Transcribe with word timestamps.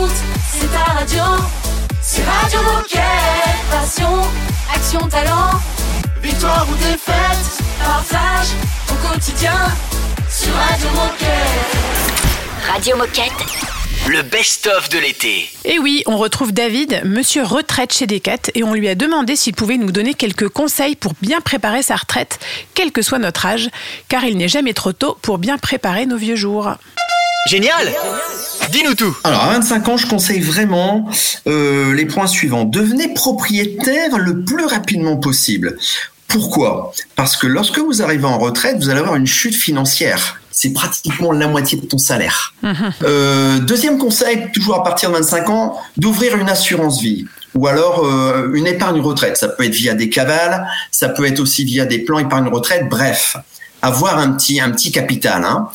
écoutes, 0.00 0.16
c'est 0.52 0.72
ta 0.72 0.92
radio. 0.92 1.22
C'est 2.02 2.24
Radio 2.24 2.60
Moquette. 2.62 3.00
Passion, 3.70 4.22
action, 4.74 5.08
talent. 5.08 5.60
Victoire 6.22 6.66
ou 6.70 6.74
défaite, 6.76 7.62
partage 7.78 8.48
au 8.90 9.08
quotidien 9.08 9.54
sur 10.28 10.52
Radio 10.54 10.88
Moquette. 10.90 12.72
Radio 12.72 12.96
Moquette. 12.96 13.46
Le 14.08 14.22
best-of 14.22 14.88
de 14.88 14.98
l'été. 14.98 15.48
Et 15.64 15.78
oui, 15.78 16.02
on 16.06 16.16
retrouve 16.16 16.52
David, 16.52 17.02
monsieur 17.04 17.44
retraite 17.44 17.92
chez 17.92 18.06
Decat, 18.06 18.50
et 18.54 18.64
on 18.64 18.72
lui 18.74 18.88
a 18.88 18.94
demandé 18.94 19.36
s'il 19.36 19.54
pouvait 19.54 19.76
nous 19.76 19.92
donner 19.92 20.14
quelques 20.14 20.48
conseils 20.48 20.96
pour 20.96 21.12
bien 21.20 21.40
préparer 21.40 21.82
sa 21.82 21.96
retraite, 21.96 22.38
quel 22.74 22.92
que 22.92 23.02
soit 23.02 23.18
notre 23.18 23.46
âge, 23.46 23.68
car 24.08 24.24
il 24.24 24.36
n'est 24.36 24.48
jamais 24.48 24.72
trop 24.72 24.92
tôt 24.92 25.16
pour 25.22 25.38
bien 25.38 25.58
préparer 25.58 26.06
nos 26.06 26.16
vieux 26.16 26.36
jours. 26.36 26.74
Génial 27.46 27.92
Dis-nous 28.70 28.94
tout 28.94 29.16
Alors, 29.24 29.42
à 29.42 29.52
25 29.54 29.88
ans, 29.88 29.96
je 29.96 30.06
conseille 30.06 30.40
vraiment 30.40 31.08
euh, 31.46 31.94
les 31.94 32.04
points 32.04 32.26
suivants. 32.26 32.64
Devenez 32.64 33.14
propriétaire 33.14 34.18
le 34.18 34.42
plus 34.42 34.66
rapidement 34.66 35.16
possible. 35.16 35.78
Pourquoi? 36.28 36.92
Parce 37.16 37.36
que 37.36 37.46
lorsque 37.46 37.78
vous 37.78 38.02
arrivez 38.02 38.26
en 38.26 38.38
retraite, 38.38 38.76
vous 38.76 38.90
allez 38.90 39.00
avoir 39.00 39.16
une 39.16 39.26
chute 39.26 39.54
financière. 39.54 40.40
C'est 40.50 40.72
pratiquement 40.72 41.32
la 41.32 41.48
moitié 41.48 41.80
de 41.80 41.86
ton 41.86 41.98
salaire. 41.98 42.54
Euh, 43.02 43.58
deuxième 43.60 43.98
conseil, 43.98 44.50
toujours 44.52 44.76
à 44.76 44.84
partir 44.84 45.10
de 45.10 45.16
25 45.16 45.48
ans, 45.50 45.80
d'ouvrir 45.96 46.36
une 46.36 46.48
assurance 46.48 47.00
vie 47.00 47.26
ou 47.54 47.66
alors 47.66 48.04
euh, 48.04 48.52
une 48.54 48.66
épargne 48.66 49.00
retraite. 49.00 49.36
Ça 49.36 49.48
peut 49.48 49.64
être 49.64 49.74
via 49.74 49.94
des 49.94 50.08
cavales, 50.08 50.68
ça 50.90 51.08
peut 51.08 51.24
être 51.24 51.40
aussi 51.40 51.64
via 51.64 51.86
des 51.86 51.98
plans 52.00 52.18
épargne 52.18 52.48
retraite. 52.48 52.88
Bref, 52.88 53.36
avoir 53.82 54.18
un 54.18 54.32
petit 54.32 54.60
un 54.60 54.70
petit 54.70 54.92
capital. 54.92 55.44
Hein. 55.44 55.68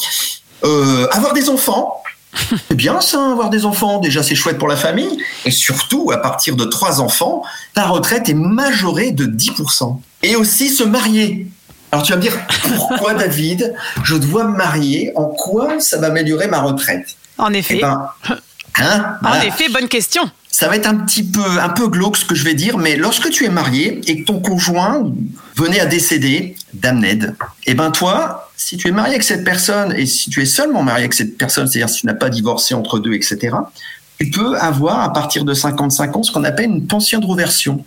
Euh, 0.64 1.08
avoir 1.11 1.34
des 1.34 1.50
enfants, 1.50 2.02
c'est 2.67 2.75
bien 2.75 3.02
ça, 3.02 3.31
avoir 3.31 3.50
des 3.50 3.66
enfants. 3.66 4.00
Déjà, 4.00 4.23
c'est 4.23 4.36
chouette 4.36 4.58
pour 4.58 4.67
la 4.67 4.75
famille. 4.75 5.23
Et 5.45 5.52
surtout, 5.52 6.11
à 6.11 6.17
partir 6.17 6.56
de 6.56 6.66
trois 6.66 7.02
enfants, 7.02 7.44
ta 7.73 7.86
retraite 7.86 8.30
est 8.30 8.34
majorée 8.34 9.11
de 9.11 9.26
10%. 9.26 10.00
Et 10.23 10.36
aussi 10.36 10.70
se 10.70 10.83
marier. 10.83 11.48
Alors 11.92 12.03
tu 12.03 12.11
vas 12.11 12.17
me 12.17 12.22
dire, 12.22 12.38
pourquoi 12.64 13.14
David, 13.14 13.73
je 14.03 14.16
dois 14.16 14.45
me 14.45 14.58
marier? 14.58 15.11
En 15.16 15.26
quoi 15.26 15.80
ça 15.80 15.98
va 15.98 16.08
améliorer 16.08 16.48
ma 16.48 16.61
retraite? 16.61 17.16
En 17.38 17.53
effet. 17.53 17.76
Eh 17.78 17.81
ben, 17.81 18.09
hein, 18.80 19.17
En 19.23 19.42
effet, 19.42 19.70
bonne 19.70 19.88
question. 19.88 20.30
Ça 20.58 20.70
va 20.70 20.78
être 20.78 20.88
un 20.88 20.95
petit 20.95 21.23
peu, 21.23 21.59
un 21.59 21.67
peu 21.67 21.89
glauque 21.89 22.16
ce 22.16 22.23
que 22.23 22.34
je 22.34 22.45
vais 22.45 22.53
dire, 22.53 22.78
mais 22.78 22.95
lorsque 22.95 23.30
tu 23.30 23.44
es 23.44 23.50
marié 23.50 24.00
et 24.08 24.22
que 24.22 24.25
ton 24.25 24.39
conjoint 24.39 25.11
venait 25.58 25.81
à 25.81 25.86
décéder 25.86 26.56
d'amnède, 26.73 27.36
eh 27.66 27.73
ben 27.73 27.92
toi, 27.92 28.50
si 28.56 28.78
tu 28.78 28.88
es 28.88 28.92
marié 28.92 29.16
avec 29.16 29.23
cette 29.23 29.44
personne 29.44 29.92
et 29.98 30.06
si 30.06 30.30
tu 30.30 30.42
es 30.42 30.45
seulement 30.45 30.81
marié 30.81 31.02
avec 31.02 31.14
cette 31.14 31.38
personne, 31.38 31.67
c'est-à-dire 31.67 31.89
si 31.89 32.00
tu 32.00 32.06
n'as 32.06 32.14
pas 32.14 32.30
divorcé 32.30 32.73
entre 32.73 33.00
deux, 33.00 33.16
etc., 33.16 33.53
tu 34.17 34.31
peux 34.31 34.58
avoir 34.58 35.02
à 35.02 35.11
partir 35.11 35.44
de 35.44 35.53
55 35.53 36.16
ans 36.16 36.23
ce 36.23 36.31
qu'on 36.31 36.45
appelle 36.45 36.70
une 36.70 36.88
pension 36.88 37.20
de 37.20 37.26
reversion. 37.26 37.83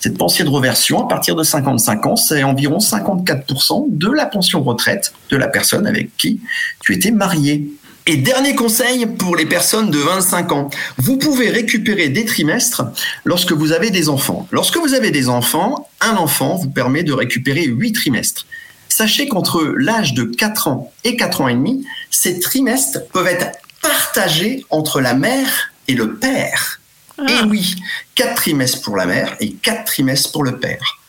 Cette 0.00 0.16
pension 0.16 0.46
de 0.46 0.50
reversion, 0.50 1.04
à 1.04 1.06
partir 1.06 1.36
de 1.36 1.42
55 1.42 2.06
ans, 2.06 2.16
c'est 2.16 2.42
environ 2.42 2.78
54% 2.78 3.88
de 3.90 4.10
la 4.10 4.24
pension 4.24 4.62
retraite 4.62 5.12
de 5.28 5.36
la 5.36 5.48
personne 5.48 5.86
avec 5.86 6.16
qui 6.16 6.40
tu 6.80 6.94
étais 6.94 7.10
marié. 7.10 7.70
Et 8.10 8.16
dernier 8.16 8.56
conseil 8.56 9.06
pour 9.06 9.36
les 9.36 9.46
personnes 9.46 9.88
de 9.88 9.98
25 9.98 10.50
ans, 10.50 10.68
vous 10.98 11.16
pouvez 11.16 11.48
récupérer 11.48 12.08
des 12.08 12.24
trimestres 12.24 12.82
lorsque 13.22 13.52
vous 13.52 13.70
avez 13.70 13.90
des 13.90 14.08
enfants. 14.08 14.48
Lorsque 14.50 14.78
vous 14.78 14.94
avez 14.94 15.12
des 15.12 15.28
enfants, 15.28 15.88
un 16.00 16.16
enfant 16.16 16.56
vous 16.56 16.70
permet 16.70 17.04
de 17.04 17.12
récupérer 17.12 17.66
8 17.66 17.92
trimestres. 17.92 18.48
Sachez 18.88 19.28
qu'entre 19.28 19.62
l'âge 19.62 20.12
de 20.14 20.24
4 20.24 20.66
ans 20.66 20.92
et 21.04 21.14
4 21.14 21.42
ans 21.42 21.46
et 21.46 21.54
demi, 21.54 21.86
ces 22.10 22.40
trimestres 22.40 22.98
peuvent 23.12 23.28
être 23.28 23.56
partagés 23.80 24.66
entre 24.70 25.00
la 25.00 25.14
mère 25.14 25.70
et 25.86 25.94
le 25.94 26.16
père. 26.16 26.80
Et 27.28 27.44
oui, 27.46 27.76
4 28.16 28.34
trimestres 28.34 28.82
pour 28.82 28.96
la 28.96 29.06
mère 29.06 29.36
et 29.38 29.52
4 29.52 29.84
trimestres 29.84 30.32
pour 30.32 30.42
le 30.42 30.58
père. 30.58 30.99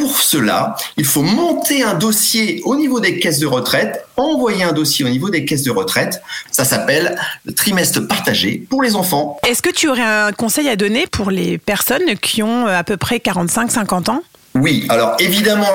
Pour 0.00 0.18
cela, 0.18 0.76
il 0.96 1.04
faut 1.04 1.20
monter 1.20 1.82
un 1.82 1.92
dossier 1.92 2.62
au 2.64 2.74
niveau 2.74 3.00
des 3.00 3.18
caisses 3.18 3.38
de 3.38 3.46
retraite, 3.46 4.06
envoyer 4.16 4.64
un 4.64 4.72
dossier 4.72 5.04
au 5.04 5.10
niveau 5.10 5.28
des 5.28 5.44
caisses 5.44 5.62
de 5.62 5.70
retraite. 5.70 6.22
Ça 6.50 6.64
s'appelle 6.64 7.18
le 7.44 7.52
trimestre 7.52 8.08
partagé 8.08 8.64
pour 8.70 8.82
les 8.82 8.96
enfants. 8.96 9.36
Est-ce 9.46 9.60
que 9.60 9.68
tu 9.68 9.90
aurais 9.90 10.00
un 10.00 10.32
conseil 10.32 10.70
à 10.70 10.76
donner 10.76 11.06
pour 11.06 11.30
les 11.30 11.58
personnes 11.58 12.16
qui 12.18 12.42
ont 12.42 12.66
euh, 12.66 12.78
à 12.78 12.82
peu 12.82 12.96
près 12.96 13.18
45-50 13.18 14.08
ans? 14.08 14.22
Oui, 14.54 14.86
alors 14.88 15.16
évidemment, 15.18 15.68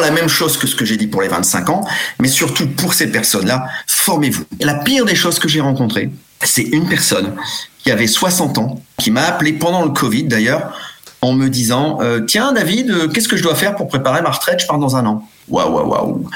la 0.00 0.12
même 0.12 0.28
chose 0.28 0.56
que 0.56 0.66
ce 0.66 0.74
que 0.74 0.86
j'ai 0.86 0.96
dit 0.96 1.06
pour 1.06 1.20
les 1.20 1.28
25 1.28 1.68
ans, 1.68 1.86
mais 2.20 2.28
surtout 2.28 2.68
pour 2.68 2.94
ces 2.94 3.12
personnes-là, 3.12 3.66
formez-vous. 3.86 4.44
La 4.60 4.76
pire 4.76 5.04
des 5.04 5.14
choses 5.14 5.38
que 5.38 5.46
j'ai 5.46 5.60
rencontrées, 5.60 6.08
c'est 6.42 6.62
une 6.62 6.88
personne 6.88 7.36
qui 7.84 7.90
avait 7.90 8.06
60 8.06 8.56
ans, 8.56 8.80
qui 8.96 9.10
m'a 9.10 9.24
appelé 9.24 9.52
pendant 9.52 9.84
le 9.84 9.90
Covid 9.90 10.24
d'ailleurs, 10.24 10.72
en 11.20 11.32
me 11.32 11.48
disant 11.48 11.98
euh, 12.00 12.20
Tiens, 12.20 12.52
David, 12.52 12.90
euh, 12.90 13.08
qu'est-ce 13.08 13.28
que 13.28 13.36
je 13.36 13.42
dois 13.42 13.54
faire 13.54 13.74
pour 13.74 13.88
préparer 13.88 14.22
ma 14.22 14.30
retraite? 14.30 14.60
Je 14.60 14.66
pars 14.66 14.78
dans 14.78 14.96
un 14.96 15.06
an. 15.06 15.28
Waouh, 15.48 15.72
waouh, 15.72 15.88
waouh. 15.88 16.30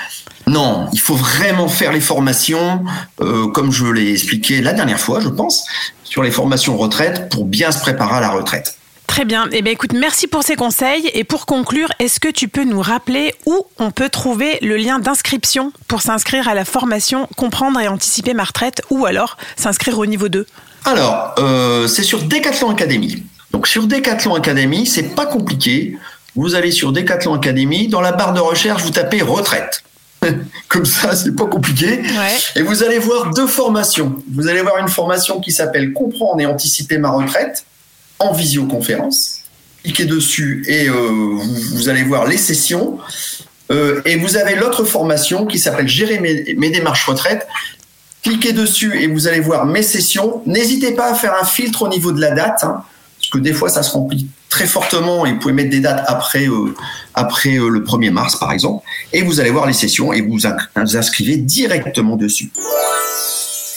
Non, 0.47 0.88
il 0.93 1.00
faut 1.00 1.15
vraiment 1.15 1.69
faire 1.69 1.93
les 1.93 2.00
formations, 2.00 2.84
euh, 3.21 3.47
comme 3.48 3.71
je 3.71 3.87
l'ai 3.87 4.10
expliqué 4.12 4.60
la 4.60 4.72
dernière 4.72 4.98
fois, 4.98 5.21
je 5.21 5.28
pense, 5.28 5.66
sur 6.04 6.22
les 6.22 6.31
formations 6.31 6.76
retraite 6.76 7.28
pour 7.31 7.44
bien 7.44 7.71
se 7.71 7.81
préparer 7.81 8.16
à 8.16 8.21
la 8.21 8.31
retraite. 8.31 8.76
Très 9.06 9.25
bien. 9.26 9.47
Eh 9.53 9.60
bien, 9.60 9.72
écoute, 9.72 9.92
merci 9.92 10.26
pour 10.26 10.42
ces 10.42 10.56
conseils. 10.56 11.10
Et 11.12 11.22
pour 11.22 11.44
conclure, 11.44 11.92
est-ce 11.98 12.19
que 12.19 12.28
tu 12.28 12.48
peux 12.48 12.65
nous 12.65 12.81
rappeler 12.81 13.34
où 13.44 13.66
on 13.78 13.91
peut 13.91 14.09
trouver 14.09 14.59
le 14.62 14.76
lien 14.78 14.98
d'inscription 14.98 15.72
pour 15.87 16.00
s'inscrire 16.00 16.48
à 16.48 16.54
la 16.54 16.65
formation 16.65 17.28
Comprendre 17.37 17.78
et 17.78 17.88
anticiper 17.88 18.32
ma 18.32 18.44
retraite 18.44 18.81
ou 18.88 19.04
alors 19.04 19.37
s'inscrire 19.56 19.98
au 19.98 20.06
niveau 20.06 20.31
2 20.31 20.47
Alors, 20.87 21.34
c'est 21.88 22.04
sur 22.04 22.22
Decathlon 22.22 22.71
Academy. 22.71 23.22
Donc 23.52 23.66
sur 23.66 23.86
Decathlon 23.86 24.34
Academy, 24.34 24.86
c'est 24.86 25.14
pas 25.14 25.26
compliqué. 25.26 25.96
Vous 26.34 26.54
allez 26.54 26.72
sur 26.72 26.92
Decathlon 26.92 27.34
Academy, 27.34 27.88
dans 27.88 28.00
la 28.00 28.12
barre 28.12 28.32
de 28.32 28.40
recherche, 28.40 28.82
vous 28.82 28.90
tapez 28.90 29.22
retraite. 29.22 29.82
Comme 30.68 30.86
ça, 30.86 31.14
c'est 31.14 31.36
pas 31.36 31.46
compliqué. 31.46 31.98
Ouais. 32.00 32.38
Et 32.56 32.62
vous 32.62 32.82
allez 32.82 32.98
voir 32.98 33.34
deux 33.34 33.46
formations. 33.46 34.22
Vous 34.32 34.48
allez 34.48 34.62
voir 34.62 34.78
une 34.78 34.88
formation 34.88 35.41
qui 35.41 35.52
s'appelle 35.52 35.92
Comprendre 35.92 36.41
et 36.41 36.46
anticiper 36.46 36.98
ma 36.98 37.10
retraite 37.10 37.66
en 38.18 38.32
visioconférence. 38.32 39.41
Cliquez 39.82 40.04
dessus 40.04 40.64
et 40.68 40.88
euh, 40.88 40.92
vous, 40.94 41.42
vous 41.72 41.88
allez 41.88 42.04
voir 42.04 42.26
les 42.26 42.36
sessions. 42.36 42.98
Euh, 43.70 44.00
et 44.04 44.16
vous 44.16 44.36
avez 44.36 44.54
l'autre 44.54 44.84
formation 44.84 45.46
qui 45.46 45.58
s'appelle 45.58 45.88
Gérer 45.88 46.20
mes, 46.20 46.54
mes 46.56 46.70
démarches 46.70 47.04
retraite. 47.06 47.46
Cliquez 48.22 48.52
dessus 48.52 49.02
et 49.02 49.08
vous 49.08 49.26
allez 49.26 49.41
voir 49.41 49.66
mes 49.66 49.82
sessions. 49.82 50.42
N'hésitez 50.46 50.92
pas 50.92 51.10
à 51.10 51.14
faire 51.14 51.34
un 51.41 51.44
filtre 51.44 51.82
au 51.82 51.88
niveau 51.88 52.12
de 52.12 52.20
la 52.20 52.30
date, 52.30 52.62
hein, 52.62 52.84
que 53.32 53.38
des 53.38 53.53
fois 53.53 53.69
ça 53.69 53.82
se 53.82 53.91
remplit 53.93 54.26
très 54.50 54.66
fortement 54.66 55.25
et 55.26 55.32
vous 55.32 55.38
pouvez 55.38 55.54
mettre 55.54 55.70
des 55.70 55.81
dates 55.81 56.04
après, 56.06 56.47
euh, 56.47 56.75
après 57.15 57.56
euh, 57.56 57.69
le 57.69 57.81
1er 57.81 58.10
mars 58.10 58.37
par 58.37 58.53
exemple. 58.53 58.84
Et 59.12 59.22
vous 59.22 59.41
allez 59.41 59.50
voir 59.50 59.66
les 59.66 59.72
sessions 59.72 60.12
et 60.12 60.20
vous 60.20 60.38
vous 60.38 60.97
inscrivez 60.97 61.37
directement 61.38 62.16
dessus. 62.16 62.50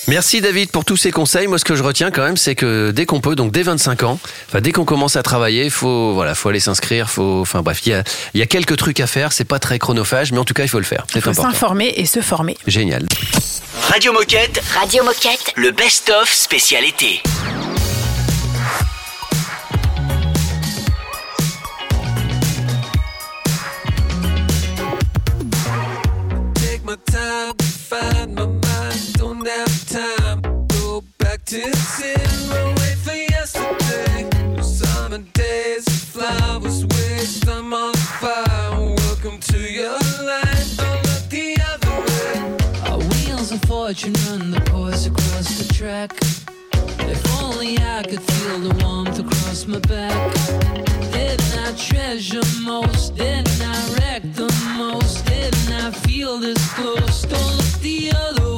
Merci 0.08 0.40
David 0.40 0.70
pour 0.70 0.86
tous 0.86 0.98
ces 0.98 1.10
conseils. 1.10 1.48
Moi, 1.48 1.58
ce 1.58 1.66
que 1.66 1.76
je 1.76 1.82
retiens 1.82 2.12
quand 2.12 2.24
même, 2.24 2.38
c'est 2.38 2.54
que 2.54 2.92
dès 2.92 3.08
qu'on 3.08 3.22
peut, 3.22 3.36
donc 3.36 3.52
dès 3.52 3.64
25 3.64 4.04
ans, 4.04 4.20
enfin 4.48 4.62
dès 4.62 4.72
qu'on 4.72 4.86
commence 4.86 5.16
à 5.16 5.24
travailler, 5.24 5.72
faut 5.72 6.14
voilà, 6.14 6.36
faut 6.36 6.50
aller 6.50 6.60
s'inscrire, 6.60 7.10
faut, 7.10 7.40
enfin 7.42 7.64
bref, 7.64 7.82
il 7.88 7.90
y 7.90 7.94
a, 7.96 8.04
il 8.36 8.40
y 8.40 8.44
a 8.44 8.46
quelques 8.46 8.78
trucs 8.78 9.00
à 9.00 9.08
faire. 9.08 9.34
C'est 9.34 9.46
pas 9.46 9.58
très 9.58 9.80
chronophage, 9.80 10.32
mais 10.32 10.38
en 10.38 10.46
tout 10.46 10.54
cas, 10.54 10.62
il 10.62 10.70
faut 10.70 10.78
le 10.78 10.86
faire. 10.86 11.06
Il 11.10 11.14
C'est 11.14 11.22
faut 11.22 11.30
important. 11.32 11.50
s'informer 11.50 11.88
et 11.98 12.06
se 12.06 12.22
former. 12.22 12.56
Génial. 12.68 13.08
Radio 13.90 14.14
Moquette, 14.14 14.62
Radio 14.76 15.04
Moquette. 15.04 15.54
le 15.56 15.72
best-of 15.72 16.32
spécialité. 16.32 17.24
Zero. 31.64 32.74
Wait 32.80 32.98
for 32.98 33.14
yesterday. 33.14 34.30
Summer 34.62 35.20
days, 35.34 35.86
flowers 36.12 36.86
waste. 36.86 37.48
I'm 37.48 37.74
on 37.74 37.94
fire. 37.94 38.96
Welcome 39.06 39.40
to 39.40 39.60
your 39.60 40.00
life. 40.24 40.78
Don't 40.78 41.04
look 41.08 41.26
the 41.30 41.58
other 41.72 41.96
way. 42.08 42.90
Our 42.90 43.00
wheels 43.00 43.52
of 43.52 43.62
fortune 43.64 44.14
run 44.28 44.52
the 44.52 44.62
course 44.72 45.08
across 45.08 45.58
the 45.58 45.74
track. 45.74 46.12
If 47.08 47.44
only 47.44 47.78
I 47.80 48.04
could 48.04 48.22
feel 48.22 48.60
the 48.60 48.84
warmth 48.84 49.20
across 49.20 49.68
my 49.68 49.80
back. 49.80 50.76
I 51.66 51.72
treasure 51.74 52.44
most? 52.62 53.16
Didn't 53.16 53.60
I 53.60 53.94
wreck 53.96 54.22
the 54.36 54.54
most? 54.78 55.26
Didn't 55.26 55.72
I 55.72 55.90
feel 55.90 56.38
this 56.38 56.62
close? 56.74 57.24
Don't 57.24 57.58
look 57.58 57.82
the 57.82 58.12
other 58.12 58.50
way. 58.50 58.55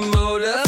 You 0.00 0.67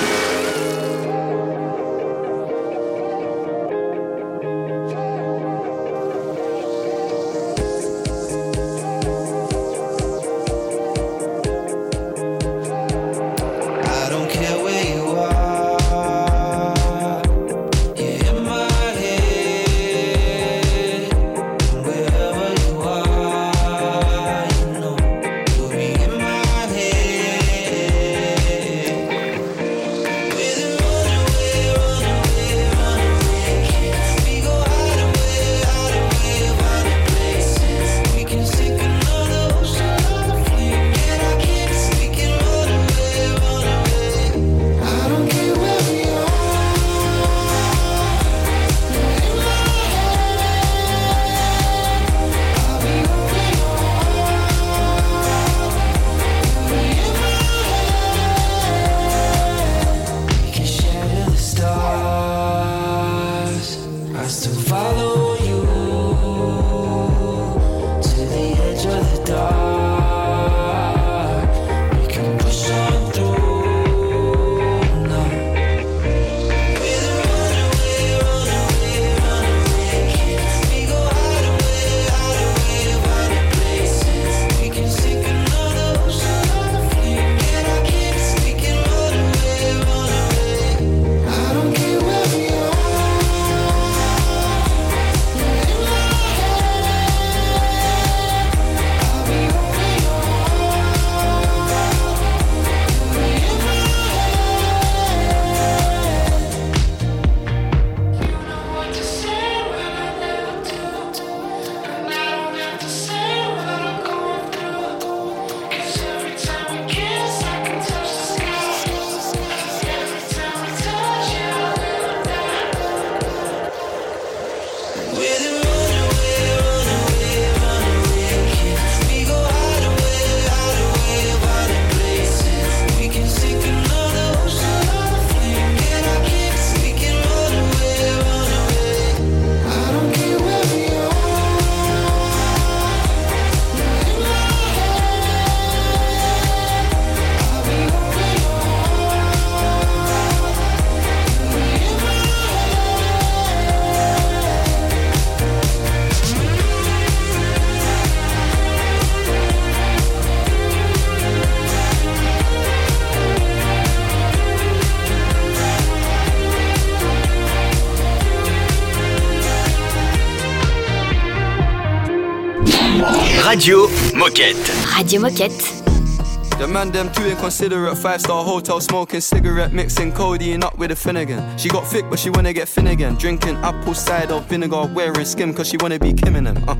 Radio 173.61 173.85
Moquette. 174.15 174.97
Radio 174.97 175.21
Moquette. 175.21 176.57
The 176.57 176.67
man 176.67 176.91
them 176.91 177.11
too 177.11 177.27
inconsiderate. 177.27 177.95
Five 177.95 178.21
star 178.21 178.43
hotel 178.43 178.81
smoking 178.81 179.21
cigarette, 179.21 179.71
mixing 179.71 180.11
codeine 180.13 180.63
up 180.63 180.79
with 180.79 180.89
a 180.89 180.95
Finnegan. 180.95 181.59
She 181.59 181.69
got 181.69 181.85
thick, 181.85 182.05
but 182.09 182.17
she 182.17 182.31
wanna 182.31 182.53
get 182.53 182.67
thin 182.67 182.87
again. 182.87 183.13
Drinking 183.17 183.57
apple 183.57 183.93
cider 183.93 184.39
vinegar, 184.39 184.87
wearing 184.95 185.25
skim, 185.25 185.53
cause 185.53 185.67
she 185.69 185.77
wanna 185.77 185.99
be 185.99 186.11
Kim 186.11 186.35
in 186.37 186.45
them. 186.45 186.57
Uh, 186.67 186.75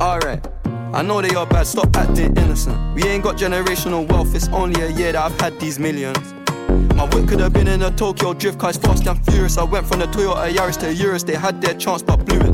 alright. 0.00 0.46
I 0.94 1.02
know 1.02 1.20
they 1.20 1.34
are 1.34 1.46
bad, 1.46 1.66
stop 1.66 1.96
acting 1.96 2.36
innocent. 2.36 2.78
We 2.94 3.02
ain't 3.02 3.24
got 3.24 3.36
generational 3.36 4.08
wealth, 4.08 4.32
it's 4.32 4.46
only 4.50 4.80
a 4.82 4.90
year 4.90 5.10
that 5.10 5.32
I've 5.32 5.40
had 5.40 5.58
these 5.58 5.80
millions. 5.80 6.32
My 6.94 7.06
whip 7.06 7.26
could 7.26 7.40
have 7.40 7.52
been 7.52 7.66
in 7.66 7.82
a 7.82 7.90
Tokyo 7.90 8.34
drift 8.34 8.60
car, 8.60 8.70
it's 8.70 8.78
fast 8.78 9.04
and 9.04 9.20
furious. 9.26 9.58
I 9.58 9.64
went 9.64 9.84
from 9.84 9.98
the 9.98 10.06
Toyota 10.06 10.48
Yaris 10.52 10.78
to 10.78 10.94
Urus, 10.94 11.24
they 11.24 11.34
had 11.34 11.60
their 11.60 11.74
chance 11.74 12.02
but 12.02 12.24
blew 12.24 12.38
it. 12.38 12.49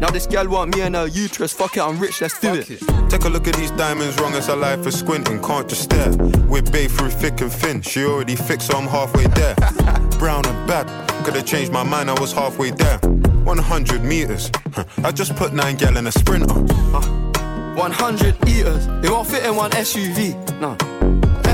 Now 0.00 0.08
this 0.08 0.26
gal 0.26 0.48
want 0.48 0.74
me 0.74 0.80
and 0.80 0.94
her 0.94 1.06
uterus, 1.06 1.52
fuck 1.52 1.76
it, 1.76 1.80
I'm 1.80 1.98
rich, 1.98 2.22
let's 2.22 2.40
do 2.40 2.54
it. 2.54 2.66
Take 3.10 3.24
a 3.24 3.28
look 3.28 3.46
at 3.46 3.54
these 3.56 3.70
diamonds, 3.72 4.18
wrong 4.18 4.32
as 4.32 4.46
her 4.46 4.56
life 4.56 4.86
is 4.86 4.98
squinting, 4.98 5.42
can't 5.42 5.68
just 5.68 5.82
stare. 5.82 6.10
We're 6.48 6.62
babe 6.62 6.90
through 6.90 7.10
thick 7.10 7.42
and 7.42 7.52
thin, 7.52 7.82
she 7.82 8.04
already 8.04 8.34
fixed, 8.34 8.68
so 8.68 8.78
I'm 8.78 8.88
halfway 8.88 9.26
there. 9.26 9.54
Brown 10.18 10.46
and 10.46 10.66
bad, 10.66 10.86
could 11.22 11.34
have 11.34 11.44
changed 11.44 11.70
my 11.70 11.82
mind, 11.82 12.08
I 12.08 12.18
was 12.18 12.32
halfway 12.32 12.70
there. 12.70 12.96
100 12.98 14.02
meters, 14.02 14.50
I 15.04 15.12
just 15.12 15.36
put 15.36 15.52
nine 15.52 15.76
gal 15.76 15.94
in 15.94 16.06
a 16.06 16.12
sprinter. 16.12 16.54
100 16.54 18.48
eaters, 18.48 18.86
it 19.04 19.10
won't 19.10 19.28
fit 19.28 19.44
in 19.44 19.54
one 19.54 19.70
SUV. 19.72 20.34
No, 20.60 20.78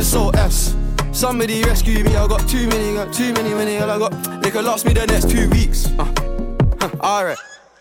SOS. 0.01 0.77
Somebody 1.11 1.65
rescue 1.65 2.05
me, 2.05 2.15
I 2.15 2.29
got 2.29 2.49
too 2.49 2.69
many, 2.69 2.95
got 2.95 3.13
too 3.13 3.33
many, 3.33 3.55
many, 3.55 3.79
I 3.79 3.99
got. 3.99 4.41
They 4.41 4.53
could 4.53 4.65
last 4.65 4.87
me 4.87 4.93
the 4.93 5.05
next 5.07 5.31
two 5.31 5.51
weeks. 5.51 5.89
Uh, 5.99 6.91
Alright, 7.01 7.39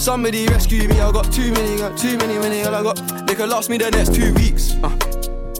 Somebody 0.00 0.46
rescue 0.46 0.88
me, 0.88 0.98
I 0.98 1.12
got 1.12 1.30
too 1.30 1.52
many, 1.52 1.76
got 1.76 1.98
too 1.98 2.16
many, 2.16 2.38
many, 2.38 2.62
I 2.62 2.82
got. 2.82 3.26
They 3.26 3.34
could 3.34 3.50
last 3.50 3.68
me 3.68 3.76
the 3.76 3.90
next 3.90 4.14
two 4.14 4.32
weeks. 4.32 4.72
Uh, 4.82 4.98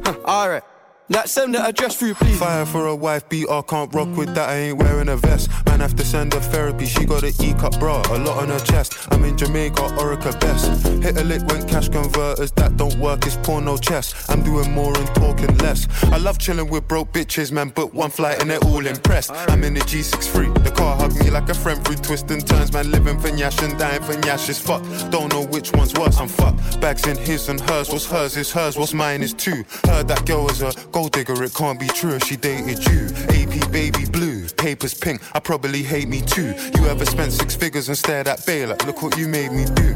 huh, 0.02 0.14
Alright. 0.24 0.62
Let's 1.12 1.32
send 1.32 1.56
the 1.56 1.60
address 1.60 1.96
through, 1.96 2.14
please. 2.14 2.38
Fire 2.38 2.64
for 2.64 2.86
a 2.86 2.94
wife 2.94 3.28
beater, 3.28 3.60
can't 3.62 3.92
rock 3.92 4.16
with 4.16 4.32
that, 4.36 4.48
I 4.48 4.54
ain't 4.58 4.78
wearing 4.78 5.08
a 5.08 5.16
vest. 5.16 5.50
Man, 5.66 5.80
have 5.80 5.96
to 5.96 6.04
send 6.04 6.32
her 6.34 6.40
therapy, 6.40 6.86
she 6.86 7.04
got 7.04 7.24
an 7.24 7.32
E 7.40 7.52
cup 7.54 7.80
bra, 7.80 8.00
a 8.10 8.18
lot 8.18 8.38
on 8.38 8.48
her 8.50 8.60
chest. 8.60 8.96
I'm 9.10 9.24
in 9.24 9.36
Jamaica, 9.36 9.82
Orica 9.98 10.40
best. 10.40 10.86
Hit 11.02 11.18
a 11.18 11.24
lick 11.24 11.42
when 11.48 11.66
cash 11.66 11.88
converters, 11.88 12.52
that 12.52 12.76
don't 12.76 12.96
work, 13.00 13.26
it's 13.26 13.34
porno 13.38 13.76
chess. 13.76 14.30
I'm 14.30 14.44
doing 14.44 14.70
more 14.70 14.96
and 14.96 15.08
talking 15.16 15.52
less. 15.58 15.88
I 16.12 16.18
love 16.18 16.38
chilling 16.38 16.70
with 16.70 16.86
broke 16.86 17.12
bitches, 17.12 17.50
man, 17.50 17.72
but 17.74 17.92
one 17.92 18.10
flight 18.10 18.40
and 18.40 18.48
they're 18.48 18.62
all 18.62 18.86
impressed. 18.86 19.32
I'm 19.32 19.64
in 19.64 19.74
the 19.74 19.80
G63, 19.80 20.62
the 20.62 20.70
car 20.70 20.96
hugged 20.96 21.18
me 21.18 21.28
like 21.28 21.48
a 21.48 21.54
friend 21.54 21.84
through 21.84 21.96
twists 21.96 22.30
and 22.30 22.46
turns, 22.46 22.72
man, 22.72 22.88
living 22.92 23.18
for 23.18 23.30
Nyash 23.30 23.60
and 23.68 23.76
dying 23.76 24.02
for 24.02 24.14
Nyash 24.14 24.48
is 24.48 24.60
fucked. 24.60 25.10
Don't 25.10 25.32
know 25.32 25.44
which 25.46 25.72
one's 25.72 25.92
worse, 25.94 26.20
I'm 26.20 26.28
fucked. 26.28 26.80
Bags 26.80 27.04
in 27.08 27.16
his 27.16 27.48
and 27.48 27.60
hers, 27.62 27.88
what's 27.90 28.06
hers 28.06 28.36
is 28.36 28.52
hers, 28.52 28.78
what's 28.78 28.94
mine 28.94 29.22
is 29.22 29.34
too. 29.34 29.64
Heard 29.86 30.06
that 30.06 30.24
girl 30.24 30.44
was 30.44 30.62
a 30.62 30.70
gold 31.00 31.12
digger, 31.12 31.42
it 31.42 31.54
can't 31.54 31.80
be 31.80 31.86
true 31.86 32.12
if 32.12 32.24
she 32.24 32.36
dated 32.36 32.84
you. 32.88 33.08
AP 33.30 33.72
baby 33.72 34.04
blue, 34.04 34.46
papers 34.58 34.92
pink, 34.92 35.22
I 35.34 35.40
probably 35.40 35.82
hate 35.82 36.08
me 36.08 36.20
too. 36.20 36.52
You 36.76 36.86
ever 36.88 37.06
spent 37.06 37.32
six 37.32 37.56
figures 37.56 37.88
and 37.88 37.96
stared 37.96 38.28
at 38.28 38.44
Bay 38.44 38.66
like, 38.66 38.84
look 38.84 39.00
what 39.00 39.16
you 39.16 39.26
made 39.26 39.50
me 39.50 39.64
do. 39.74 39.94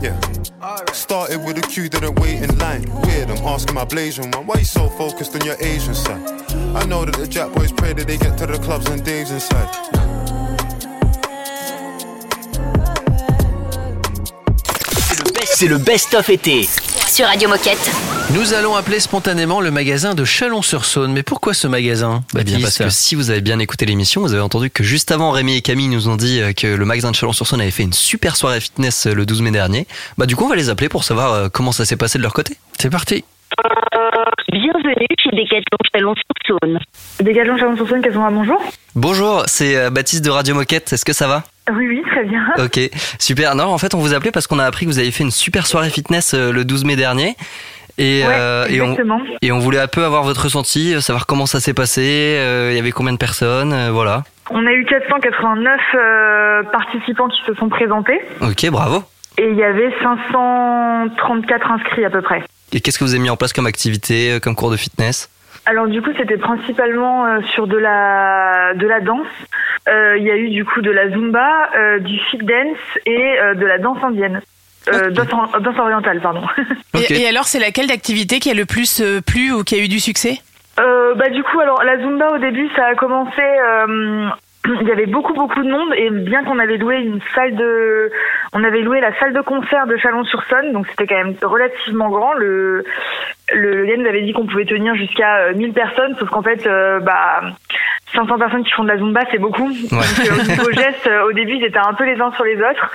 Yeah. 0.00 0.16
Started 0.92 1.44
with 1.44 1.58
a 1.58 1.62
queue, 1.62 1.88
didn't 1.88 2.20
wait 2.20 2.40
in 2.40 2.56
line. 2.56 2.84
Weird, 3.02 3.30
I'm 3.30 3.44
asking 3.46 3.74
my 3.74 3.84
Blasian 3.84 4.32
one, 4.32 4.46
why 4.46 4.58
you 4.58 4.64
so 4.64 4.88
focused 4.90 5.34
on 5.34 5.44
your 5.44 5.56
Asian 5.58 5.94
side? 5.94 6.22
I 6.76 6.84
know 6.86 7.04
that 7.04 7.16
the 7.16 7.26
Jack 7.26 7.52
boys 7.52 7.72
pray 7.72 7.92
that 7.94 8.06
they 8.06 8.16
get 8.16 8.38
to 8.38 8.46
the 8.46 8.58
clubs 8.58 8.86
and 8.86 9.04
Dave's 9.04 9.32
inside. 9.32 9.68
C'est 15.44 15.66
le 15.66 15.78
best-of 15.78 16.28
été. 16.30 16.68
Sur 17.08 17.26
Radio 17.26 17.48
Moquette. 17.48 18.17
Nous 18.34 18.52
allons 18.52 18.76
appeler 18.76 19.00
spontanément 19.00 19.62
le 19.62 19.70
magasin 19.70 20.14
de 20.14 20.22
Chalon-sur-Saône. 20.22 21.12
Mais 21.12 21.22
pourquoi 21.22 21.54
ce 21.54 21.66
magasin 21.66 22.22
Eh 22.38 22.44
bien, 22.44 22.60
parce 22.60 22.76
que 22.76 22.90
si 22.90 23.14
vous 23.14 23.30
avez 23.30 23.40
bien 23.40 23.58
écouté 23.58 23.86
l'émission, 23.86 24.20
vous 24.20 24.34
avez 24.34 24.42
entendu 24.42 24.68
que 24.68 24.84
juste 24.84 25.10
avant, 25.10 25.30
Rémi 25.30 25.56
et 25.56 25.62
Camille 25.62 25.88
nous 25.88 26.10
ont 26.10 26.16
dit 26.16 26.42
euh, 26.42 26.52
que 26.52 26.66
le 26.66 26.84
magasin 26.84 27.10
de 27.10 27.16
Chalon-sur-Saône 27.16 27.62
avait 27.62 27.70
fait 27.70 27.84
une 27.84 27.94
super 27.94 28.36
soirée 28.36 28.60
fitness 28.60 29.06
euh, 29.06 29.14
le 29.14 29.24
12 29.24 29.40
mai 29.40 29.50
dernier. 29.50 29.86
Bah, 30.18 30.26
du 30.26 30.36
coup, 30.36 30.44
on 30.44 30.48
va 30.48 30.56
les 30.56 30.68
appeler 30.68 30.90
pour 30.90 31.04
savoir 31.04 31.32
euh, 31.32 31.48
comment 31.50 31.72
ça 31.72 31.86
s'est 31.86 31.96
passé 31.96 32.18
de 32.18 32.22
leur 32.22 32.34
côté. 32.34 32.58
C'est 32.78 32.90
parti. 32.90 33.24
Bienvenue 34.52 35.06
chez 35.18 35.30
Decathlon 35.30 35.78
Chalon-sur-Saône. 35.94 36.78
Decathlon 37.20 37.56
Chalon-sur-Saône, 37.56 38.04
à 38.04 38.30
bonjour 38.30 38.62
Bonjour, 38.94 39.44
c'est 39.46 39.90
Baptiste 39.90 40.22
de 40.22 40.30
Radio 40.30 40.54
Moquette. 40.54 40.92
Est-ce 40.92 41.06
que 41.06 41.14
ça 41.14 41.28
va 41.28 41.44
Oui, 41.72 41.88
oui, 41.88 42.02
très 42.10 42.24
bien. 42.24 42.44
Ok, 42.58 42.78
super. 43.18 43.54
Non, 43.54 43.64
en 43.64 43.78
fait, 43.78 43.94
on 43.94 44.00
vous 44.00 44.12
appelait 44.12 44.32
parce 44.32 44.46
qu'on 44.46 44.58
a 44.58 44.66
appris 44.66 44.84
que 44.84 44.90
vous 44.90 44.98
avez 44.98 45.12
fait 45.12 45.24
une 45.24 45.30
super 45.30 45.66
soirée 45.66 45.88
fitness 45.88 46.34
le 46.34 46.62
12 46.66 46.84
mai 46.84 46.96
dernier. 46.96 47.36
Et, 48.00 48.22
Ouais, 48.24 48.32
euh, 48.32 48.66
et, 48.68 48.80
on, 48.80 48.84
exactement. 48.92 49.20
et 49.42 49.50
on 49.52 49.58
voulait 49.58 49.80
un 49.80 49.88
peu 49.88 50.04
avoir 50.04 50.22
votre 50.22 50.44
ressenti, 50.44 50.94
euh, 50.94 51.00
savoir 51.00 51.26
comment 51.26 51.46
ça 51.46 51.58
s'est 51.60 51.74
passé, 51.74 52.36
euh, 52.38 52.68
il 52.70 52.76
y 52.76 52.78
avait 52.78 52.92
combien 52.92 53.12
de 53.12 53.18
personnes, 53.18 53.72
euh, 53.72 53.90
voilà. 53.90 54.22
On 54.50 54.64
a 54.66 54.72
eu 54.72 54.84
489 54.84 55.80
euh, 55.94 56.62
participants 56.70 57.28
qui 57.28 57.42
se 57.44 57.54
sont 57.54 57.68
présentés 57.68 58.20
Ok, 58.40 58.70
bravo. 58.70 59.02
et 59.36 59.48
il 59.50 59.56
y 59.56 59.64
avait 59.64 59.90
534 60.02 61.70
inscrits 61.72 62.04
à 62.04 62.10
peu 62.10 62.22
près. 62.22 62.42
Et 62.72 62.80
qu'est-ce 62.80 62.98
que 62.98 63.04
vous 63.04 63.14
avez 63.14 63.22
mis 63.22 63.30
en 63.30 63.36
place 63.36 63.52
comme 63.52 63.66
activité, 63.66 64.38
comme 64.42 64.54
cours 64.54 64.70
de 64.70 64.76
fitness? 64.76 65.28
Alors 65.66 65.86
du 65.88 66.00
coup, 66.00 66.10
c'était 66.16 66.36
principalement 66.38 67.26
euh, 67.26 67.40
sur 67.54 67.66
de 67.66 67.76
la 67.76 68.72
de 68.74 68.86
la 68.86 69.00
danse. 69.00 69.26
Euh, 69.88 70.16
Il 70.18 70.24
y 70.24 70.30
a 70.30 70.36
eu 70.36 70.48
du 70.50 70.64
coup 70.64 70.80
de 70.80 70.90
la 70.90 71.10
zumba, 71.10 71.68
euh, 71.76 71.98
du 71.98 72.18
fit 72.30 72.38
dance 72.38 72.78
et 73.06 73.34
de 73.56 73.66
la 73.66 73.78
danse 73.78 73.98
indienne. 74.02 74.40
Euh, 74.92 75.10
danse, 75.10 75.28
or- 75.32 75.60
danse 75.60 75.78
orientale, 75.78 76.20
pardon. 76.20 76.42
Et 77.10 77.26
alors, 77.28 77.44
c'est 77.44 77.58
laquelle 77.58 77.86
d'activité 77.86 78.38
qui 78.40 78.50
a 78.50 78.54
le 78.54 78.64
plus 78.66 79.00
euh, 79.00 79.20
plu 79.20 79.52
ou 79.52 79.64
qui 79.64 79.74
a 79.74 79.78
eu 79.78 79.88
du 79.88 80.00
succès? 80.00 80.40
Euh, 80.80 81.14
bah 81.16 81.28
du 81.28 81.42
coup 81.42 81.58
alors 81.58 81.82
la 81.82 81.98
zumba 81.98 82.28
au 82.32 82.38
début 82.38 82.68
ça 82.76 82.84
a 82.86 82.94
commencé 82.94 83.40
euh, 83.42 84.28
il 84.80 84.86
y 84.86 84.92
avait 84.92 85.06
beaucoup 85.06 85.32
beaucoup 85.34 85.60
de 85.60 85.68
monde 85.68 85.92
et 85.96 86.08
bien 86.10 86.44
qu'on 86.44 86.60
avait 86.60 86.76
loué 86.76 86.98
une 86.98 87.18
salle 87.34 87.56
de 87.56 88.12
on 88.52 88.64
avait 88.64 88.80
loué 88.80 89.00
la 89.00 89.16
salle 89.18 89.32
de 89.32 89.40
concert 89.40 89.86
de 89.86 89.96
Chalon-sur-Saône 89.96 90.72
donc 90.72 90.86
c'était 90.88 91.06
quand 91.06 91.16
même 91.22 91.34
relativement 91.42 92.08
grand. 92.08 92.32
Le 92.34 92.84
le 93.50 93.86
gars 93.86 93.96
nous 93.96 94.06
avait 94.06 94.22
dit 94.22 94.32
qu'on 94.32 94.46
pouvait 94.46 94.66
tenir 94.66 94.94
jusqu'à 94.94 95.38
euh, 95.38 95.54
1000 95.54 95.72
personnes 95.72 96.14
sauf 96.18 96.28
qu'en 96.28 96.42
fait 96.42 96.66
euh, 96.66 97.00
bah 97.00 97.40
500 98.14 98.38
personnes 98.38 98.64
qui 98.64 98.72
font 98.72 98.84
de 98.84 98.88
la 98.88 98.98
zumba 98.98 99.20
c'est 99.30 99.38
beaucoup. 99.38 99.68
Donc 99.68 99.92
euh, 99.92 100.40
au 100.40 100.46
niveau 100.48 100.70
geste 100.72 101.06
euh, 101.06 101.28
au 101.28 101.32
début 101.32 101.54
ils 101.56 101.64
étaient 101.64 101.78
un 101.78 101.94
peu 101.94 102.04
les 102.04 102.20
uns 102.20 102.30
sur 102.32 102.44
les 102.44 102.56
autres. 102.56 102.90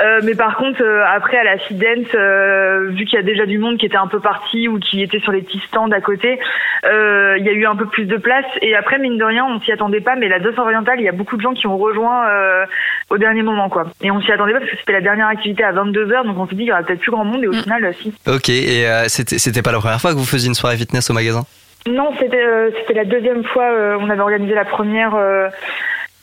Euh, 0.00 0.20
mais 0.24 0.34
par 0.34 0.56
contre 0.56 0.82
euh, 0.82 1.04
après 1.06 1.38
à 1.38 1.44
la 1.44 1.56
Dance 1.56 2.14
euh, 2.14 2.88
vu 2.90 3.04
qu'il 3.04 3.16
y 3.16 3.18
a 3.18 3.22
déjà 3.22 3.46
du 3.46 3.58
monde 3.58 3.78
qui 3.78 3.86
était 3.86 3.96
un 3.96 4.06
peu 4.06 4.20
parti 4.20 4.68
ou 4.68 4.78
qui 4.78 5.02
était 5.02 5.20
sur 5.20 5.32
les 5.32 5.42
petits 5.42 5.62
stands 5.68 5.90
à 5.90 6.00
côté 6.00 6.38
euh, 6.84 7.36
il 7.38 7.44
y 7.44 7.48
a 7.48 7.52
eu 7.52 7.66
un 7.66 7.76
peu 7.76 7.86
plus 7.86 8.04
de 8.06 8.16
place. 8.16 8.46
Et 8.62 8.74
après 8.76 8.98
mine 8.98 9.18
de 9.18 9.24
rien 9.24 9.44
on 9.44 9.60
s'y 9.60 9.72
attendait 9.72 10.00
pas 10.00 10.16
mais 10.16 10.28
la 10.28 10.38
danse 10.38 10.58
orientale 10.58 11.00
il 11.00 11.04
y 11.04 11.08
a 11.08 11.12
beaucoup 11.12 11.36
de 11.36 11.42
gens 11.42 11.52
qui 11.54 11.66
ont 11.66 11.76
rejoint 11.78 12.28
euh, 12.28 12.66
au 13.10 13.18
dernier 13.18 13.42
moment 13.42 13.68
quoi. 13.68 13.86
Et 14.02 14.10
on 14.10 14.20
s'y 14.20 14.32
attendait 14.32 14.52
pas 14.52 14.60
parce 14.60 14.70
que 14.70 14.78
c'était 14.86 14.92
la 14.98 15.00
dernière 15.02 15.26
activité 15.26 15.64
à 15.64 15.72
22h 15.72 16.24
donc 16.26 16.38
on 16.38 16.46
s'est 16.46 16.54
dit 16.54 16.58
qu'il 16.62 16.68
y 16.68 16.72
aurait 16.72 16.84
peut-être 16.84 17.00
plus 17.00 17.10
grand 17.10 17.24
monde 17.24 17.42
et 17.42 17.48
au 17.48 17.52
final 17.52 17.84
euh, 17.84 17.92
si. 18.00 18.14
Ok, 18.28 18.48
et 18.50 18.86
euh, 18.88 19.04
c'était 19.08 19.62
pas 19.62 19.72
la 19.72 19.78
première 19.80 20.00
fois 20.00 20.12
que 20.12 20.16
vous 20.18 20.24
faisiez 20.24 20.46
une 20.48 20.54
soirée 20.54 20.76
fitness 20.76 21.10
au 21.10 21.12
magasin? 21.12 21.42
Non 21.88 22.10
c'était 22.20 22.42
euh, 22.44 22.70
c'était 22.80 22.94
la 22.94 23.04
deuxième 23.04 23.42
fois 23.44 23.64
euh, 23.72 23.98
on 24.00 24.08
avait 24.10 24.20
organisé 24.20 24.54
la 24.54 24.64
première 24.64 25.14
euh, 25.16 25.48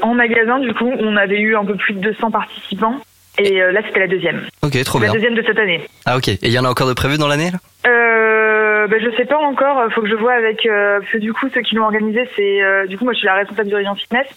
en 0.02 0.14
magasin 0.14 0.60
du 0.60 0.74
coup 0.74 0.90
on 0.98 1.16
avait 1.18 1.40
eu 1.40 1.56
un 1.56 1.66
peu 1.66 1.76
plus 1.76 1.94
de 1.94 2.00
200 2.00 2.32
participants 2.32 2.96
et 3.40 3.62
euh, 3.62 3.72
là 3.72 3.82
c'était 3.86 4.00
la 4.02 4.08
deuxième. 4.08 4.44
Ok, 4.62 4.82
trop 4.84 5.00
la 5.00 5.06
bien. 5.06 5.14
deuxième 5.14 5.36
de 5.36 5.44
cette 5.46 5.58
année. 5.60 5.82
Ah 6.06 6.18
ok, 6.18 6.28
et 6.30 6.38
il 6.44 6.52
y 6.52 6.60
en 6.60 6.66
a 6.66 6.70
encore 6.70 6.88
de 6.88 6.94
prévus 6.94 7.18
dans 7.18 7.28
l'année 7.28 7.52
là? 7.52 7.60
Euh, 8.84 8.88
ben, 8.88 9.02
je 9.02 9.16
sais 9.16 9.26
pas 9.26 9.38
encore. 9.38 9.92
Faut 9.94 10.02
que 10.02 10.10
je 10.10 10.16
vois 10.16 10.34
avec 10.34 10.66
euh, 10.66 11.00
parce 11.00 11.12
que 11.12 11.18
du 11.18 11.34
coup 11.34 11.48
ceux 11.54 11.62
qui 11.62 11.76
l'ont 11.76 11.86
organisé 11.86 12.28
c'est 12.36 12.62
euh, 12.62 12.86
du 12.88 12.98
coup 12.98 13.04
moi 13.04 13.14
je 13.14 13.20
suis 13.20 13.28
la 13.28 13.36
responsable 13.36 13.70
du 13.70 13.76
rayon 13.76 13.96
fitness 13.96 14.28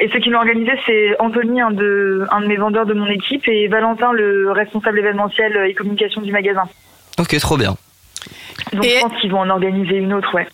et 0.00 0.08
ceux 0.08 0.18
qui 0.18 0.30
l'ont 0.30 0.38
organisé 0.38 0.72
c'est 0.86 1.20
Anthony 1.20 1.60
un 1.60 1.70
de 1.70 2.26
un 2.30 2.40
de 2.40 2.46
mes 2.46 2.56
vendeurs 2.56 2.86
de 2.86 2.94
mon 2.94 3.06
équipe 3.06 3.46
et 3.46 3.68
Valentin 3.68 4.12
le 4.12 4.50
responsable 4.50 4.98
événementiel 4.98 5.56
et 5.68 5.74
communication 5.74 6.20
du 6.20 6.32
magasin. 6.32 6.64
Ok, 7.18 7.38
trop 7.38 7.56
bien. 7.56 7.76
Donc 8.72 8.84
je 8.84 9.00
pense 9.00 9.20
qu'ils 9.20 9.30
vont 9.30 9.40
en 9.40 9.50
organiser 9.50 9.96
une 9.96 10.12
autre 10.12 10.34
ouais. 10.34 10.46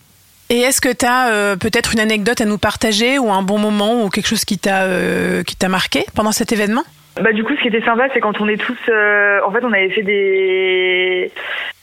Et 0.50 0.58
est-ce 0.60 0.80
que 0.80 0.92
tu 0.92 1.06
as 1.06 1.56
peut-être 1.56 1.92
une 1.92 2.00
anecdote 2.00 2.40
à 2.40 2.44
nous 2.44 2.58
partager 2.58 3.18
ou 3.18 3.30
un 3.30 3.42
bon 3.42 3.58
moment 3.58 4.02
ou 4.04 4.10
quelque 4.10 4.26
chose 4.26 4.44
qui 4.44 4.58
t'a 4.58 4.82
euh, 4.82 5.44
qui 5.44 5.54
t'a 5.56 5.68
marqué 5.68 6.04
pendant 6.14 6.32
cet 6.32 6.52
événement? 6.52 6.82
Bah 7.20 7.32
du 7.32 7.44
coup 7.44 7.54
ce 7.56 7.60
qui 7.62 7.68
était 7.68 7.82
sympa 7.84 8.04
c'est 8.14 8.20
quand 8.20 8.40
on 8.40 8.48
est 8.48 8.56
tous 8.56 8.78
euh, 8.88 9.40
en 9.46 9.50
fait 9.52 9.64
on 9.64 9.72
avait 9.72 9.90
fait 9.90 10.02
des 10.02 11.30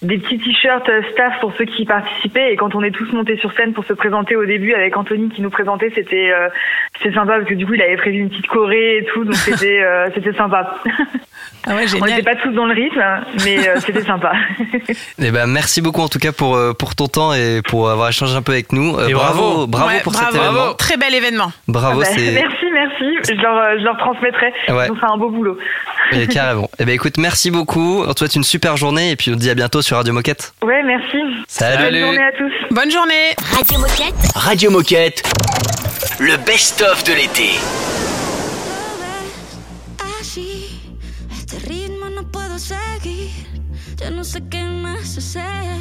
des 0.01 0.17
petits 0.19 0.37
t-shirts 0.39 0.87
euh, 0.89 1.01
staff 1.11 1.39
pour 1.41 1.53
ceux 1.57 1.65
qui 1.65 1.85
participaient 1.85 2.53
et 2.53 2.55
quand 2.55 2.75
on 2.75 2.83
est 2.83 2.91
tous 2.91 3.11
montés 3.13 3.37
sur 3.37 3.51
scène 3.53 3.73
pour 3.73 3.83
se 3.85 3.93
présenter 3.93 4.35
au 4.35 4.45
début 4.45 4.73
avec 4.73 4.95
Anthony 4.97 5.29
qui 5.29 5.41
nous 5.41 5.49
présentait 5.49 5.91
c'était 5.95 6.31
euh, 6.31 6.49
c'était 6.97 7.13
sympa 7.15 7.33
parce 7.37 7.45
que 7.49 7.53
du 7.55 7.65
coup 7.65 7.73
il 7.73 7.81
avait 7.81 7.97
prévu 7.97 8.17
une 8.19 8.29
petite 8.29 8.47
choré 8.47 8.97
et 8.97 9.05
tout 9.05 9.23
donc 9.25 9.35
c'était 9.35 9.81
euh, 9.83 10.07
c'était 10.15 10.33
sympa. 10.33 10.75
Ah 11.69 11.75
ouais, 11.75 11.83
on 12.01 12.05
n'était 12.05 12.23
pas 12.23 12.35
tous 12.35 12.51
dans 12.51 12.65
le 12.65 12.73
rythme 12.73 13.03
mais 13.45 13.67
euh, 13.67 13.75
c'était 13.77 14.01
sympa. 14.03 14.31
Eh 15.19 15.31
ben 15.31 15.47
merci 15.47 15.81
beaucoup 15.81 16.01
en 16.01 16.07
tout 16.07 16.19
cas 16.19 16.31
pour 16.31 16.57
pour 16.79 16.95
ton 16.95 17.07
temps 17.07 17.33
et 17.33 17.61
pour 17.67 17.89
avoir 17.89 18.09
échangé 18.09 18.35
un 18.35 18.41
peu 18.41 18.51
avec 18.53 18.71
nous. 18.71 18.95
Euh, 18.97 19.07
Et 19.07 19.13
bravo. 19.13 19.67
bravo 19.67 19.87
Ouais, 19.87 19.99
pour 20.03 20.13
bravo. 20.13 20.31
cet 20.31 20.41
événement. 20.41 20.73
Très 20.75 20.97
bel 20.97 21.13
événement. 21.13 21.51
Bravo, 21.67 22.01
Ah 22.01 22.05
bah, 22.05 22.09
c'est 22.15 22.31
Merci 22.41 22.65
merci 22.71 23.33
je 23.35 23.41
leur 23.41 23.79
je 23.79 23.83
leur 23.83 23.97
transmettrai 23.97 24.53
Ouais. 24.69 24.87
un 25.01 25.17
beau 25.17 25.26
boulot. 25.31 25.57
Eh, 26.13 26.27
carrément. 26.27 26.69
Eh 26.79 26.85
ben 26.85 26.93
écoute, 26.93 27.17
merci 27.17 27.51
beaucoup. 27.51 28.03
On 28.07 28.13
te 28.13 28.19
souhaite 28.19 28.35
une 28.35 28.43
super 28.43 28.77
journée 28.77 29.11
et 29.11 29.15
puis 29.15 29.31
on 29.31 29.35
te 29.35 29.39
dit 29.39 29.49
à 29.49 29.55
bientôt 29.55 29.81
sur 29.81 29.97
Radio 29.97 30.13
Moquette. 30.13 30.53
Ouais 30.63 30.83
merci. 30.83 31.17
Salut. 31.47 31.91
Bonne 31.91 31.99
journée 31.99 32.23
à 32.23 32.31
tous. 32.31 32.75
Bonne 32.75 32.91
journée. 32.91 33.35
Radio 33.51 33.79
Moquette. 33.79 34.31
Radio 34.35 34.71
Moquette, 34.71 35.23
le 36.19 36.37
best-of 36.37 37.03
de 37.03 37.13
l'été. 37.13 37.49
No 44.11 44.23
sé 44.23 44.41
qué 44.49 44.63
más 44.63 45.17
hacer 45.17 45.76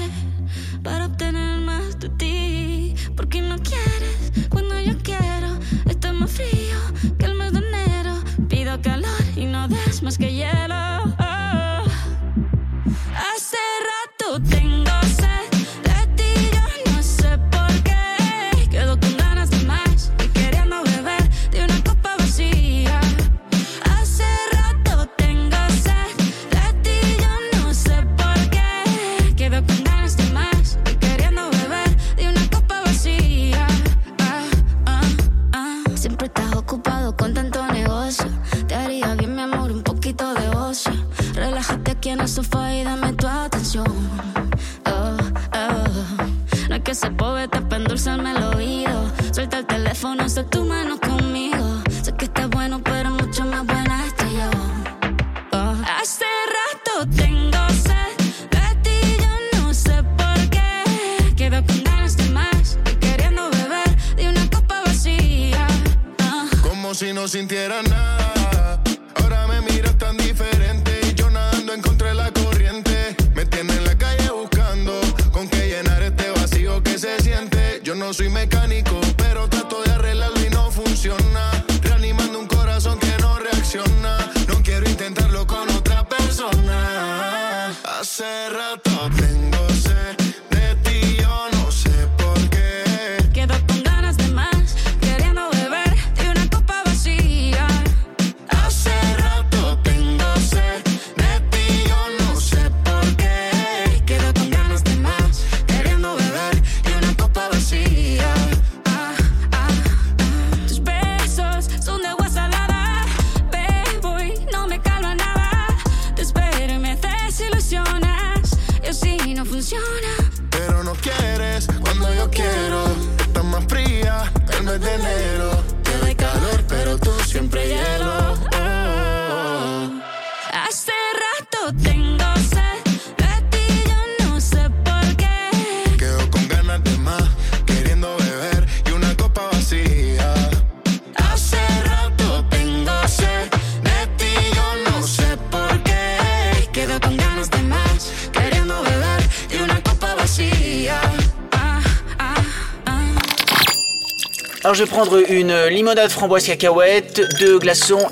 une 155.28 155.66
limonade 155.66 156.10
framboise 156.10 156.46
cacahuète, 156.46 157.20
deux 157.38 157.58
glaçons 157.58 158.06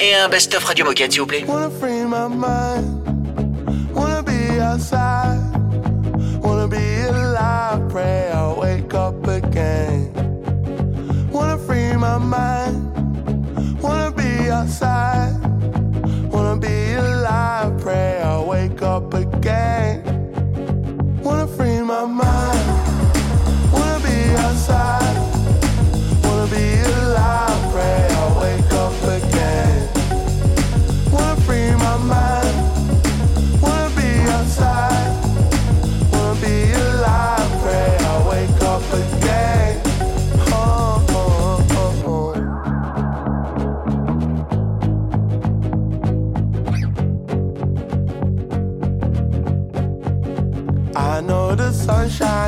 et 0.00 0.14
un 0.14 0.28
best-of 0.28 0.64
Radio 0.64 0.84
Moquette, 0.84 1.12
s'il 1.12 1.20
vous 1.20 1.26
plaît. 1.26 1.44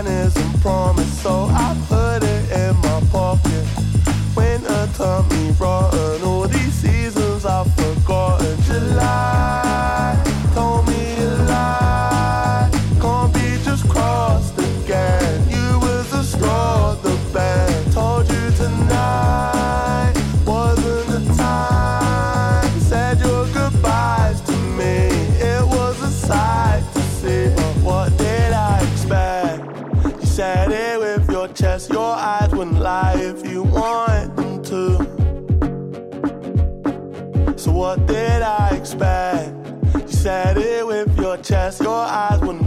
kindness 0.03 0.35
promise. 0.63 1.23
So 1.23 1.47
I 1.51 2.02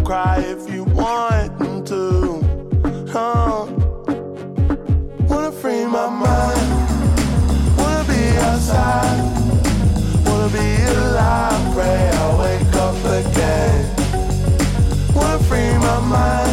cry 0.06 0.38
if 0.38 0.70
you 0.72 0.84
want 0.84 1.58
them 1.58 1.84
to. 1.84 2.39
Huh? 3.12 3.65
Wanna 5.28 5.52
free 5.52 5.86
my 5.86 6.08
mind. 6.08 6.70
Wanna 7.76 8.04
be 8.08 8.22
outside. 8.48 9.20
Wanna 10.28 10.50
be 10.50 10.68
alive. 10.94 11.74
Pray 11.74 12.10
I 12.13 12.28
wake 12.44 12.76
up 12.86 13.00
again. 13.20 13.96
Wanna 15.15 15.39
free 15.39 15.74
my 15.80 16.00
mind. 16.02 16.44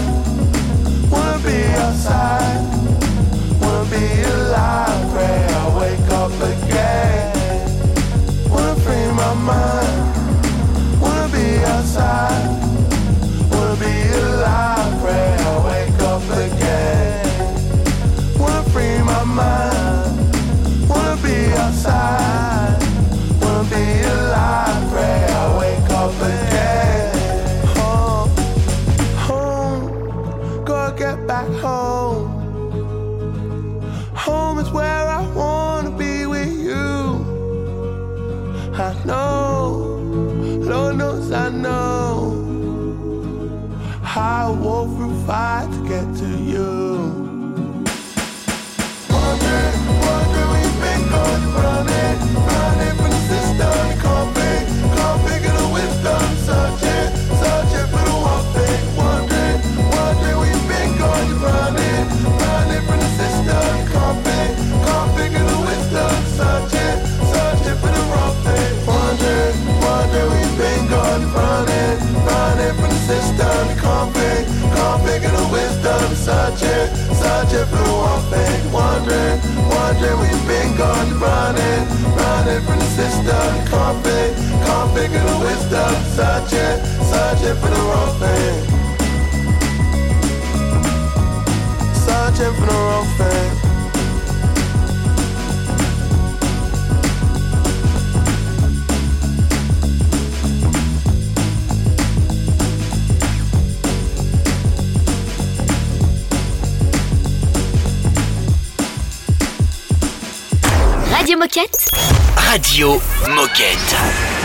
provide 45.02 45.66
to 45.72 45.78
get 45.88 46.06
to 46.14 46.28
you. 46.52 46.70
We've 50.62 50.78
been 50.82 51.02
running, 51.10 52.18
running 52.48 52.94
from 52.98 53.10
the 53.10 53.22
system. 53.32 53.86
Can't 54.02 54.30
pick, 54.36 54.64
can't 54.94 55.20
the 55.58 55.66
wisdom. 55.74 56.22
Searching, 56.46 57.08
searching 57.40 57.88
for 57.92 58.02
the 58.06 58.14
wrong 58.22 58.46
thing. 58.54 58.78
We've 70.22 70.56
been 70.58 70.82
running, 70.94 71.98
running 72.22 72.74
from 72.76 72.90
the 72.90 73.00
system 73.10 74.21
picking 75.04 75.34
of 75.34 75.50
wisdom, 75.50 76.14
searching, 76.14 76.68
a, 76.68 77.14
such 77.14 77.52
a 77.54 77.64
blue 77.66 77.98
open. 78.12 78.72
wondering, 78.72 79.38
wandering, 79.70 80.18
we've 80.20 80.46
been 80.46 80.76
gone, 80.76 81.10
running, 81.20 81.82
running 82.16 82.62
from 82.66 82.78
the 82.78 82.90
system. 82.98 83.48
Can't 83.70 83.98
pick, 84.04 84.30
can't 84.66 84.88
pick 84.94 85.10
of 85.10 85.40
wisdom, 85.40 85.92
searching, 86.16 86.76
searching 87.10 87.56
for 87.60 87.70
the 87.74 87.82
wrong 87.88 88.12
thing, 88.22 88.54
Searching 92.06 92.54
for 92.58 92.66
the 92.66 92.72
wrong 92.72 93.06
thing 93.18 93.61
Moquette 111.42 111.88
Radio 112.36 113.00
Moquette. 113.34 114.41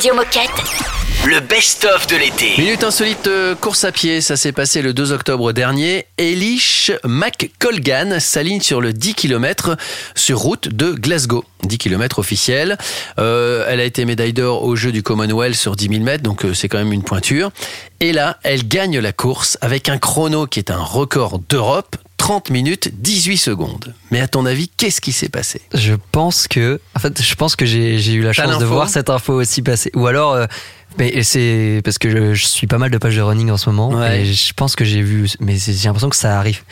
Radio 0.00 0.14
Moquette. 0.14 0.50
Le 1.26 1.40
best-of 1.40 2.06
de 2.06 2.16
l'été. 2.16 2.54
Minute 2.56 2.84
insolite 2.84 3.26
euh, 3.26 3.54
course 3.54 3.84
à 3.84 3.92
pied, 3.92 4.22
ça 4.22 4.38
s'est 4.38 4.52
passé 4.52 4.80
le 4.80 4.94
2 4.94 5.12
octobre 5.12 5.52
dernier. 5.52 6.06
Elish 6.16 6.90
McColgan 7.04 8.18
s'aligne 8.18 8.62
sur 8.62 8.80
le 8.80 8.94
10 8.94 9.14
km 9.14 9.76
sur 10.14 10.38
route 10.38 10.68
de 10.68 10.92
Glasgow. 10.92 11.44
10 11.64 11.76
km 11.76 12.18
officiel. 12.18 12.78
Euh, 13.18 13.66
elle 13.68 13.78
a 13.78 13.84
été 13.84 14.06
médaille 14.06 14.32
d'or 14.32 14.64
au 14.64 14.74
jeu 14.74 14.90
du 14.90 15.02
Commonwealth 15.02 15.54
sur 15.54 15.76
10 15.76 15.88
000 15.88 16.02
mètres, 16.02 16.22
donc 16.22 16.46
euh, 16.46 16.54
c'est 16.54 16.70
quand 16.70 16.78
même 16.78 16.94
une 16.94 17.04
pointure. 17.04 17.50
Et 18.00 18.14
là, 18.14 18.38
elle 18.42 18.66
gagne 18.66 19.00
la 19.00 19.12
course 19.12 19.58
avec 19.60 19.90
un 19.90 19.98
chrono 19.98 20.46
qui 20.46 20.60
est 20.60 20.70
un 20.70 20.80
record 20.82 21.40
d'Europe. 21.50 21.96
30 22.30 22.50
minutes 22.50 22.90
18 22.94 23.36
secondes. 23.38 23.92
Mais 24.12 24.20
à 24.20 24.28
ton 24.28 24.46
avis, 24.46 24.68
qu'est-ce 24.68 25.00
qui 25.00 25.10
s'est 25.10 25.28
passé? 25.28 25.60
Je 25.74 25.94
pense 26.12 26.46
que, 26.46 26.80
en 26.94 27.00
fait, 27.00 27.20
je 27.20 27.34
pense 27.34 27.56
que 27.56 27.66
j'ai 27.66 28.12
eu 28.12 28.22
la 28.22 28.32
chance 28.32 28.56
de 28.60 28.64
voir 28.64 28.88
cette 28.88 29.10
info 29.10 29.32
aussi 29.34 29.62
passer. 29.62 29.90
Ou 29.96 30.06
alors, 30.06 30.34
euh, 30.34 30.46
mais 30.96 31.24
c'est 31.24 31.80
parce 31.82 31.98
que 31.98 32.08
je, 32.08 32.34
je 32.34 32.46
suis 32.46 32.68
pas 32.68 32.78
mal 32.78 32.92
de 32.92 32.98
pages 32.98 33.16
de 33.16 33.20
running 33.20 33.50
en 33.50 33.56
ce 33.56 33.68
moment 33.68 33.88
Ouais. 33.98 34.20
et 34.20 34.32
je 34.32 34.52
pense 34.52 34.76
que 34.76 34.84
j'ai 34.84 35.02
vu, 35.02 35.28
mais 35.40 35.58
c'est- 35.58 35.72
j'ai 35.72 35.88
l'impression 35.88 36.08
que 36.08 36.14
ça 36.14 36.38
arrive 36.38 36.62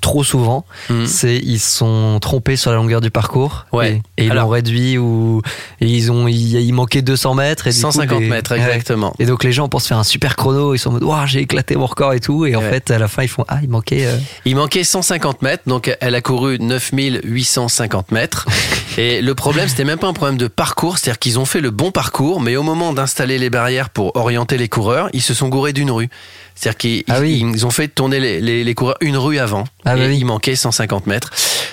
trop 0.00 0.24
souvent. 0.24 0.64
Hmm. 0.90 1.06
C'est 1.06 1.36
ils 1.38 1.58
se 1.58 1.78
sont 1.78 2.18
trompés 2.20 2.56
sur 2.56 2.70
la 2.70 2.76
longueur 2.76 3.00
du 3.00 3.10
parcours 3.10 3.66
Ouais. 3.72 4.00
et, 4.16 4.22
et 4.22 4.24
ils 4.26 4.30
Alors- 4.30 4.44
l'ont 4.44 4.50
réduit 4.50 4.98
ou 4.98 5.42
ils 5.80 6.10
ont 6.12 6.26
il, 6.28 6.72
manquait 6.72 7.02
200 7.02 7.34
mètres 7.34 7.66
et 7.66 7.70
du 7.70 7.76
coup, 7.76 7.82
150 7.82 8.20
les- 8.20 8.28
mètres, 8.28 8.52
Ouais. 8.52 8.60
exactement. 8.60 9.14
Et 9.18 9.26
donc 9.26 9.44
les 9.44 9.52
gens 9.52 9.68
pensent 9.68 9.86
faire 9.88 9.98
un 9.98 10.04
super 10.04 10.36
chrono, 10.36 10.74
ils 10.74 10.78
sont 10.78 10.90
en 10.90 10.92
mode 10.94 11.04
waouh 11.04 11.26
j'ai 11.26 11.40
éclaté 11.40 11.76
mon 11.76 11.86
record 11.86 12.12
et 12.14 12.20
tout 12.20 12.46
et 12.46 12.56
en 12.56 12.60
Ouais. 12.60 12.70
fait 12.70 12.90
à 12.90 12.98
la 12.98 13.08
fin 13.08 13.22
ils 13.22 13.28
font 13.28 13.44
ah 13.48 13.58
il 13.62 13.68
manquait 13.68 14.06
euh, 14.06 14.16
Il 14.44 14.56
manquait 14.56 14.84
150 14.84 15.42
mètres, 15.42 15.64
donc 15.66 15.94
elle 16.00 16.14
a 16.14 16.20
couru 16.20 16.58
9850 16.58 18.10
mètres. 18.12 18.46
Et 18.96 19.22
le 19.22 19.34
problème, 19.34 19.68
c'était 19.68 19.84
même 19.84 19.98
pas 19.98 20.06
un 20.06 20.12
problème 20.12 20.36
de 20.38 20.46
parcours, 20.46 20.98
c'est-à-dire 20.98 21.18
qu'ils 21.18 21.40
ont 21.40 21.44
fait 21.44 21.60
le 21.60 21.72
bon 21.72 21.90
parcours, 21.90 22.40
mais 22.40 22.54
au 22.54 22.62
moment 22.62 22.92
d'installer 22.92 23.38
les 23.38 23.50
barrières 23.50 23.90
pour 23.90 24.14
orienter 24.16 24.56
les 24.56 24.68
coureurs, 24.68 25.08
ils 25.12 25.22
se 25.22 25.34
sont 25.34 25.48
gourés 25.48 25.72
d'une 25.72 25.90
rue. 25.90 26.08
C'est-à-dire 26.54 26.76
qu'ils 26.78 27.04
Ah 27.08 27.18
oui. 27.20 27.42
ils- 27.54 27.66
ont 27.66 27.70
fait 27.70 27.88
tourner 27.88 28.20
les, 28.20 28.40
les- 28.40 28.62
les 28.64 28.74
coureurs 28.74 28.96
une 29.00 29.16
rue 29.16 29.38
avant, 29.38 29.64
Ah 29.84 29.96
et 29.96 30.00
bah 30.00 30.04
oui. 30.08 30.18
il 30.18 30.24
manquait 30.24 30.54
150 30.56 31.06
mètres. 31.06 31.30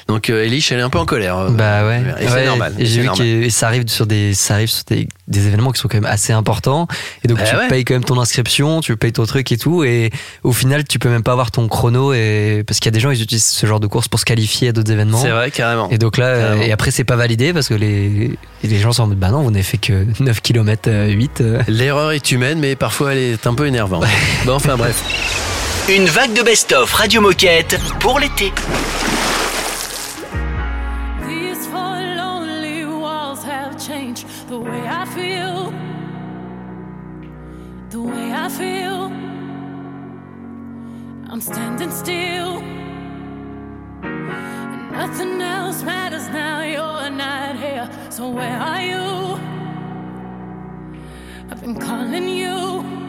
Donc 0.08 0.30
euh, 0.30 0.44
Elish, 0.44 0.72
elle 0.72 0.80
est 0.80 0.84
un 0.84 0.90
peu 0.90 0.98
en 1.00 1.06
colère. 1.06 1.38
euh, 1.38 1.50
Bah 1.52 1.86
ouais. 1.88 2.02
Et 2.20 2.28
c'est 2.28 2.34
Ouais, 2.34 2.46
normal. 2.46 2.74
Et 2.80 2.86
j'ai 2.86 3.02
vu 3.02 3.10
que 3.10 3.50
ça 3.50 3.68
arrive 3.68 3.88
sur 3.88 4.06
des, 4.08 4.34
ça 4.34 4.56
arrive 4.56 4.70
sur 4.70 4.84
des, 4.86 5.08
des 5.28 5.48
événements 5.48 5.72
qui 5.72 5.80
sont 5.80 5.88
quand 5.88 5.98
même 6.02 6.12
assez 6.12 6.34
importants. 6.34 6.88
Et 7.24 7.28
donc 7.28 7.38
Bah 7.38 7.44
tu 7.48 7.56
ouais. 7.56 7.68
payes 7.68 7.86
quand 7.86 7.94
même 7.94 8.04
ton 8.04 8.20
inscription, 8.20 8.82
tu 8.82 8.98
payes 8.98 9.14
ton 9.14 9.26
truc 9.26 9.52
et 9.52 9.58
tout. 9.58 9.84
Et 9.84 10.10
au 10.44 10.52
final, 10.52 10.84
tu 10.84 10.98
peux 11.00 11.10
même 11.10 11.24
pas 11.24 11.32
avoir 11.32 11.52
ton 11.52 11.68
chrono. 11.68 12.14
Et 12.14 12.64
parce 12.66 12.80
qu'il 12.80 12.88
y 12.88 12.94
a 12.94 12.96
des 12.96 13.00
gens, 13.00 13.12
ils 13.12 13.22
utilisent 13.22 13.46
ce 13.46 13.66
genre 13.68 13.80
de 13.80 13.88
course 13.88 14.08
pour 14.08 14.20
se 14.20 14.26
qualifier 14.26 14.70
à 14.70 14.72
d'autres 14.72 14.92
événements. 14.92 15.22
C'est 15.22 15.30
vrai, 15.30 15.52
carrément. 15.52 15.90
Et 15.92 15.98
donc 16.00 16.18
là, 16.18 16.26
euh, 16.26 16.42
Carrément. 16.48 16.64
et 16.64 16.72
après 16.72 16.92
c'est 16.92 17.04
pas 17.04 17.16
validé 17.16 17.54
parce 17.54 17.68
que 17.70 17.76
les, 17.76 18.32
les 18.64 18.80
gens 18.80 18.92
sont 18.92 19.04
en 19.04 19.08
mode 19.08 19.20
bah 19.20 19.30
non, 19.30 19.44
vous 19.44 19.52
n'avez 19.52 19.64
fait 19.64 19.78
que 19.78 20.06
9 20.20 20.42
km 20.42 20.90
8. 20.90 21.42
euh. 21.42 21.62
L'erreur 21.68 22.12
est 22.12 22.32
humaine, 22.32 22.60
mais 22.60 22.76
parfois 22.76 23.14
elle 23.14 23.20
est 23.20 23.48
un 23.48 23.54
peu 23.54 23.68
énervante. 23.68 24.06
bon, 24.46 24.54
enfin 24.54 24.71
bref. 24.78 25.88
Une 25.90 26.06
vague 26.06 26.34
de 26.34 26.44
best-of 26.44 26.94
Radio 26.94 27.22
Moquette 27.22 27.80
pour 28.00 28.20
l'été. 28.20 28.52
These 31.28 31.68
four 31.68 32.00
lonely 32.16 32.86
walls 32.86 33.44
have 33.44 33.78
changed 33.78 34.26
the 34.48 34.58
way 34.58 34.88
I 34.88 35.06
feel. 35.06 35.74
The 37.90 38.00
way 38.00 38.32
I 38.32 38.50
feel. 38.50 39.12
I'm 41.30 41.42
standing 41.42 41.92
still. 41.92 42.62
And 44.04 44.92
nothing 44.92 45.42
else 45.42 45.84
matters 45.84 46.30
now. 46.30 46.62
You're 46.62 47.10
not 47.10 47.58
here. 47.58 47.90
So 48.10 48.30
where 48.30 48.58
are 48.58 48.82
you? 48.82 49.40
I've 51.50 51.62
been 51.62 51.80
calling 51.80 52.30
you. 52.30 53.01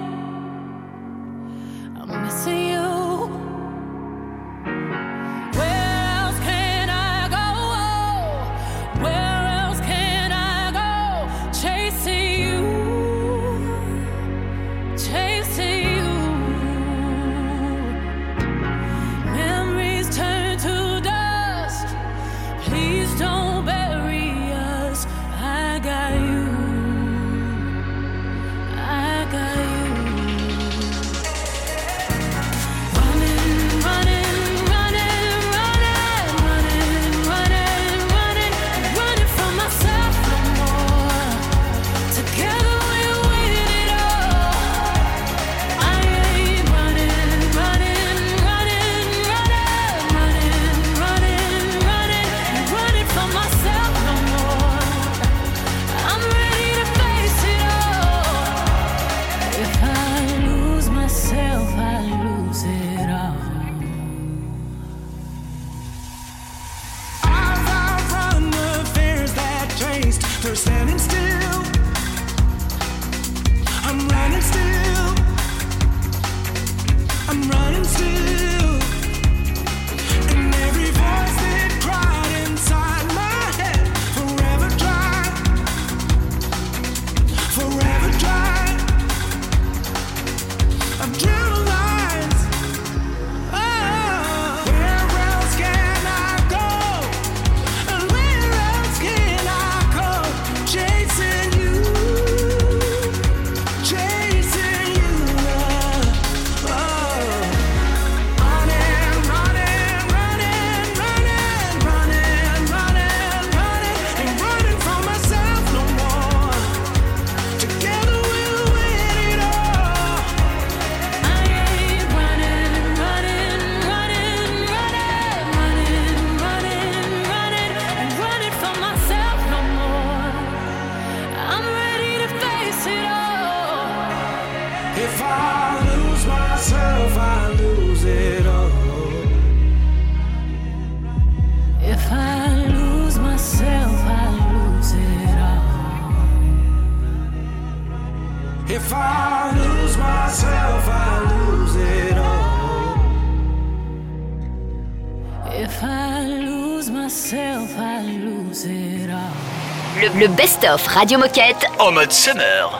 Best-of 160.63 160.95
Radio 160.95 161.19
Moquette. 161.19 161.69
En 161.79 161.93
mode 161.93 162.13
summer. 162.13 162.71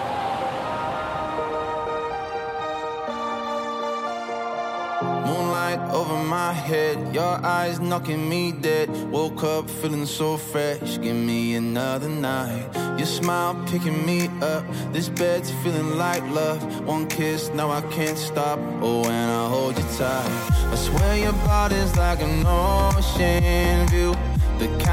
Moonlight 5.27 5.81
over 5.93 6.17
my 6.17 6.53
head, 6.53 6.97
your 7.13 7.45
eyes 7.45 7.81
knocking 7.81 8.29
me 8.29 8.53
dead. 8.53 8.89
Woke 9.11 9.43
up 9.45 9.69
feeling 9.69 10.07
so 10.07 10.37
fresh. 10.37 10.99
Give 11.01 11.17
me 11.17 11.57
another 11.57 12.09
night. 12.09 12.67
Your 12.99 13.07
smile 13.07 13.57
picking 13.67 14.05
me 14.07 14.29
up. 14.41 14.65
This 14.93 15.09
bed's 15.09 15.51
feeling 15.63 15.97
like 15.97 16.23
love. 16.31 16.63
One 16.87 17.07
kiss, 17.09 17.51
now 17.55 17.71
I 17.71 17.81
can't 17.93 18.19
stop. 18.19 18.59
Oh, 18.81 19.03
when 19.03 19.29
I 19.29 19.49
hold 19.49 19.77
you 19.77 19.85
tight. 19.99 20.31
I 20.73 20.77
swear 20.77 21.17
your 21.17 21.33
body's 21.45 21.97
like 21.97 22.23
an 22.23 22.45
ocean 22.47 23.87
view. 23.89 24.15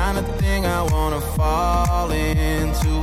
Kind 0.01 0.17
of 0.17 0.27
thing 0.38 0.65
I 0.65 0.81
wanna 0.93 1.19
fall 1.19 2.09
into. 2.12 2.93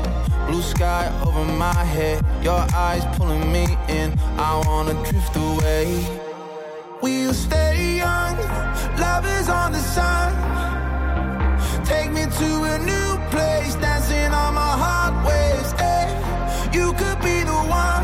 Blue 0.47 0.63
sky 0.63 1.05
over 1.27 1.45
my 1.45 1.81
head. 1.95 2.25
Your 2.43 2.63
eyes 2.75 3.05
pulling 3.17 3.53
me 3.53 3.67
in. 3.89 4.09
I 4.39 4.53
wanna 4.67 4.95
drift 5.05 5.37
away. 5.37 5.87
We'll 7.03 7.35
stay 7.35 7.99
young, 7.99 8.37
love 9.05 9.27
is 9.39 9.49
on 9.51 9.73
the 9.73 9.83
sun. 9.97 10.29
Take 11.85 12.11
me 12.13 12.25
to 12.41 12.51
a 12.75 12.79
new 12.93 13.09
place, 13.33 13.75
dancing 13.85 14.33
on 14.43 14.55
my 14.55 14.75
heart 14.83 15.15
waves. 15.29 15.73
eh. 15.79 16.07
You 16.73 16.87
could 17.01 17.21
be 17.29 17.37
the 17.53 17.61
one, 17.85 17.96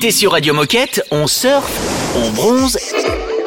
L'été 0.00 0.12
sur 0.12 0.30
Radio 0.30 0.54
Moquette, 0.54 1.02
on 1.10 1.26
surfe, 1.26 1.72
on 2.14 2.30
bronze 2.30 2.78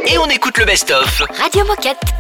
et 0.05 0.17
on 0.17 0.27
écoute 0.27 0.57
le 0.57 0.65
best-of. 0.65 1.23
Radio 1.39 1.63
Moquette. 1.63 2.11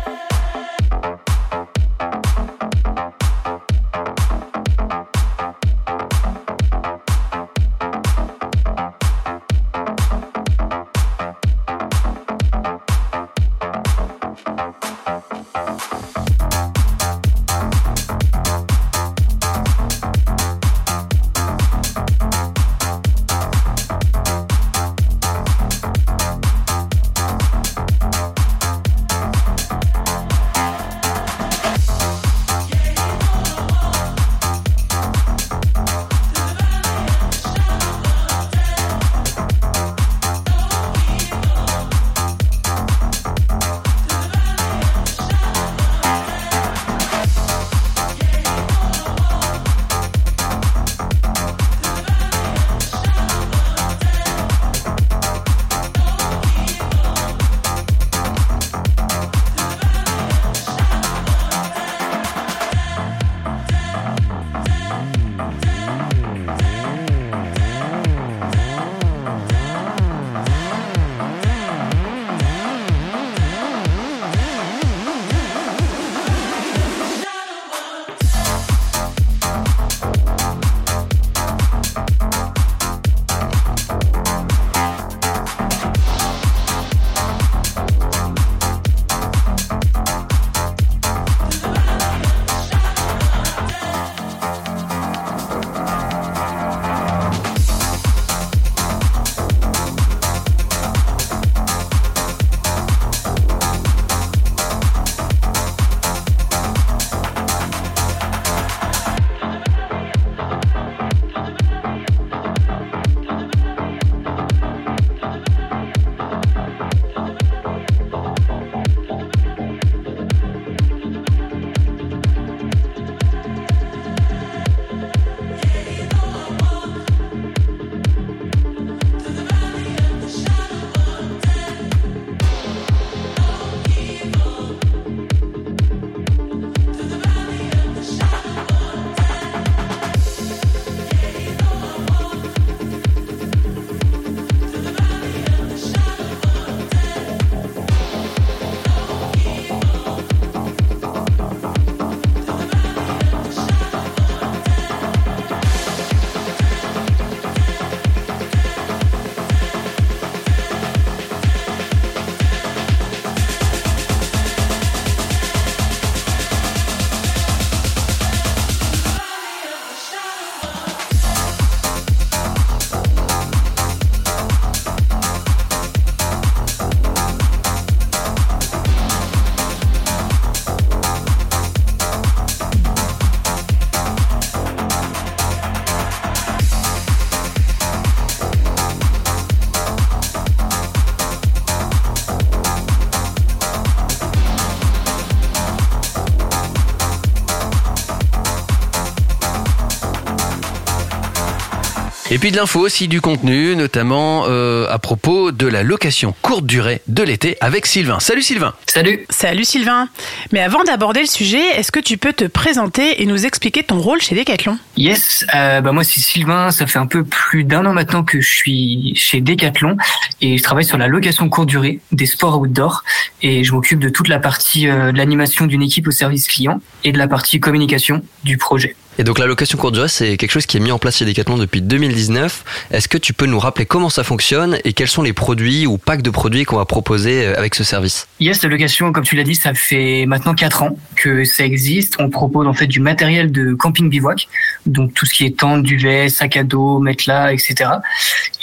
Puis 202.41 202.51
de 202.51 202.57
l'info 202.57 202.79
aussi, 202.79 203.07
du 203.07 203.21
contenu, 203.21 203.75
notamment 203.75 204.45
euh, 204.47 204.87
à 204.89 204.97
propos 204.97 205.51
de 205.51 205.67
la 205.67 205.83
location 205.83 206.33
courte 206.41 206.65
durée 206.65 207.03
de 207.07 207.21
l'été 207.21 207.55
avec 207.61 207.85
Sylvain. 207.85 208.19
Salut 208.19 208.41
Sylvain 208.41 208.73
Salut 208.87 209.27
Salut 209.29 209.63
Sylvain. 209.63 210.09
Mais 210.51 210.59
avant 210.59 210.83
d'aborder 210.83 211.19
le 211.19 211.27
sujet, 211.27 211.63
est-ce 211.77 211.91
que 211.91 211.99
tu 211.99 212.17
peux 212.17 212.33
te 212.33 212.45
présenter 212.45 213.21
et 213.21 213.27
nous 213.27 213.45
expliquer 213.45 213.83
ton 213.83 213.99
rôle 213.99 214.21
chez 214.21 214.33
Decathlon? 214.33 214.79
Yes, 214.97 215.45
euh, 215.53 215.81
bah 215.81 215.91
moi 215.91 216.03
c'est 216.03 216.19
Sylvain, 216.19 216.71
ça 216.71 216.87
fait 216.87 216.97
un 216.97 217.05
peu 217.05 217.23
plus 217.23 217.63
d'un 217.63 217.85
an 217.85 217.93
maintenant 217.93 218.23
que 218.23 218.41
je 218.41 218.49
suis 218.49 219.13
chez 219.15 219.39
Decathlon 219.39 219.97
et 220.41 220.57
je 220.57 220.63
travaille 220.63 220.85
sur 220.85 220.97
la 220.97 221.07
location 221.07 221.47
courte 221.47 221.69
durée 221.69 221.99
des 222.11 222.25
sports 222.25 222.59
outdoor 222.59 223.03
et 223.43 223.63
je 223.63 223.71
m'occupe 223.71 223.99
de 223.99 224.09
toute 224.09 224.29
la 224.29 224.39
partie 224.39 224.89
euh, 224.89 225.11
de 225.11 225.17
l'animation 225.17 225.67
d'une 225.67 225.83
équipe 225.83 226.07
au 226.07 226.11
service 226.11 226.47
client 226.47 226.81
et 227.03 227.11
de 227.11 227.19
la 227.19 227.27
partie 227.27 227.59
communication 227.59 228.23
du 228.43 228.57
projet. 228.57 228.95
Et 229.21 229.23
donc 229.23 229.37
la 229.37 229.45
location 229.45 229.77
courte 229.77 229.93
durée, 229.93 230.07
c'est 230.07 230.35
quelque 230.35 230.49
chose 230.49 230.65
qui 230.65 230.77
est 230.77 230.79
mis 230.79 230.91
en 230.91 230.97
place 230.97 231.17
chez 231.17 231.25
Decathlon 231.25 231.59
depuis 231.59 231.83
2019. 231.83 232.87
Est-ce 232.89 233.07
que 233.07 233.19
tu 233.19 233.33
peux 233.33 233.45
nous 233.45 233.59
rappeler 233.59 233.85
comment 233.85 234.09
ça 234.09 234.23
fonctionne 234.23 234.79
et 234.83 234.93
quels 234.93 235.09
sont 235.09 235.21
les 235.21 235.31
produits 235.31 235.85
ou 235.85 235.99
packs 235.99 236.23
de 236.23 236.31
produits 236.31 236.63
qu'on 236.63 236.77
va 236.77 236.85
proposer 236.85 237.45
euh, 237.45 237.53
avec 237.55 237.75
ce 237.75 237.83
service? 237.83 238.27
Yes, 238.39 238.63
la 238.63 238.69
location, 238.69 239.11
comme 239.11 239.23
tu 239.23 239.35
l'as 239.35 239.43
dit, 239.43 239.53
ça 239.53 239.75
fait 239.75 240.25
maintenant 240.25 240.55
4 240.55 240.81
ans 240.81 240.97
que 241.15 241.43
ça 241.45 241.63
existe. 241.63 242.15
On 242.17 242.31
propose 242.31 242.65
en 242.65 242.73
fait 242.73 242.87
du 242.87 242.99
matériel 242.99 243.51
de 243.51 243.75
camping 243.75 244.09
bivouac, 244.09 244.47
donc 244.87 245.13
tout 245.13 245.27
ce 245.27 245.35
qui 245.35 245.45
est 245.45 245.55
tente, 245.55 245.83
duvet, 245.83 246.27
sac 246.29 246.57
à 246.57 246.63
dos, 246.63 246.97
matelas, 246.97 247.53
etc. 247.53 247.91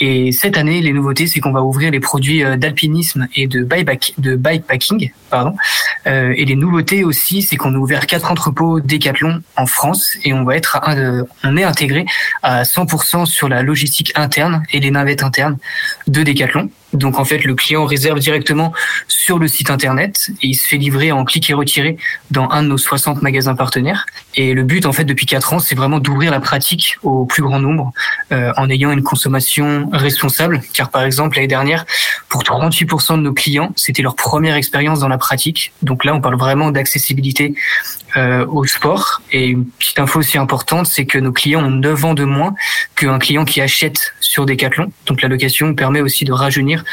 Et 0.01 0.33
cette 0.33 0.57
année, 0.57 0.81
les 0.81 0.91
nouveautés, 0.91 1.27
c'est 1.27 1.39
qu'on 1.39 1.53
va 1.53 1.63
ouvrir 1.63 1.89
les 1.91 2.01
produits 2.01 2.43
euh, 2.43 2.57
d'alpinisme 2.57 3.29
et 3.33 3.47
de 3.47 3.63
bikepack- 3.63 4.15
de 4.17 4.35
bikepacking. 4.35 5.11
Euh, 6.07 6.33
et 6.35 6.43
les 6.43 6.55
nouveautés 6.55 7.03
aussi, 7.03 7.43
c'est 7.43 7.55
qu'on 7.55 7.73
a 7.75 7.77
ouvert 7.77 8.07
quatre 8.07 8.31
entrepôts 8.31 8.79
Decathlon 8.81 9.41
en 9.55 9.65
France 9.65 10.17
et 10.25 10.33
on 10.33 10.43
va 10.43 10.48
être, 10.55 10.79
euh, 10.87 11.23
on 11.43 11.57
est 11.57 11.63
intégré 11.63 12.05
à 12.43 12.63
100% 12.63 13.25
sur 13.25 13.49
la 13.49 13.63
logistique 13.63 14.11
interne 14.15 14.63
et 14.71 14.79
les 14.79 14.91
navettes 14.91 15.23
internes 15.23 15.57
de 16.07 16.23
Decathlon. 16.23 16.69
Donc 16.93 17.19
en 17.19 17.25
fait, 17.25 17.43
le 17.43 17.53
client 17.55 17.85
réserve 17.85 18.19
directement 18.19 18.73
sur 19.07 19.37
le 19.37 19.47
site 19.47 19.69
internet 19.69 20.31
et 20.41 20.47
il 20.47 20.55
se 20.55 20.67
fait 20.67 20.77
livrer 20.77 21.11
en 21.11 21.23
clic 21.23 21.49
et 21.49 21.53
retiré 21.53 21.97
dans 22.31 22.49
un 22.49 22.63
de 22.63 22.67
nos 22.67 22.77
60 22.77 23.21
magasins 23.21 23.55
partenaires. 23.55 24.05
Et 24.35 24.53
le 24.53 24.63
but 24.63 24.85
en 24.85 24.91
fait 24.91 25.03
depuis 25.03 25.25
quatre 25.25 25.53
ans, 25.53 25.59
c'est 25.59 25.75
vraiment 25.75 25.99
d'ouvrir 25.99 26.31
la 26.31 26.39
pratique 26.39 26.97
au 27.03 27.25
plus 27.25 27.43
grand 27.43 27.59
nombre 27.59 27.91
euh, 28.31 28.51
en 28.57 28.69
ayant 28.69 28.91
une 28.91 29.03
consommation 29.03 29.89
responsable. 29.93 30.61
Car 30.73 30.89
par 30.89 31.03
exemple 31.03 31.35
l'année 31.35 31.47
dernière, 31.47 31.85
pour 32.27 32.43
38% 32.43 33.17
de 33.17 33.21
nos 33.21 33.33
clients, 33.33 33.71
c'était 33.75 34.01
leur 34.01 34.15
première 34.15 34.55
expérience 34.55 34.99
dans 34.99 35.07
la 35.07 35.17
pratique. 35.17 35.71
Donc 35.83 36.05
là, 36.05 36.15
on 36.15 36.21
parle 36.21 36.37
vraiment 36.37 36.71
d'accessibilité 36.71 37.53
euh, 38.17 38.45
au 38.47 38.65
sport. 38.65 39.21
Et 39.31 39.47
une 39.47 39.65
petite 39.65 39.99
info 39.99 40.19
aussi 40.19 40.37
importante, 40.37 40.87
c'est 40.87 41.05
que 41.05 41.17
nos 41.17 41.31
clients 41.31 41.63
ont 41.63 41.71
9 41.71 42.05
ans 42.05 42.13
de 42.13 42.23
moins 42.23 42.55
qu'un 42.95 43.19
client 43.19 43.45
qui 43.45 43.61
achète 43.61 44.13
sur 44.19 44.45
Decathlon. 44.45 44.91
Donc 45.05 45.21
la 45.21 45.29
location 45.29 45.73
permet 45.73 46.01
aussi 46.01 46.25
de 46.25 46.31
rajeunir 46.31 46.83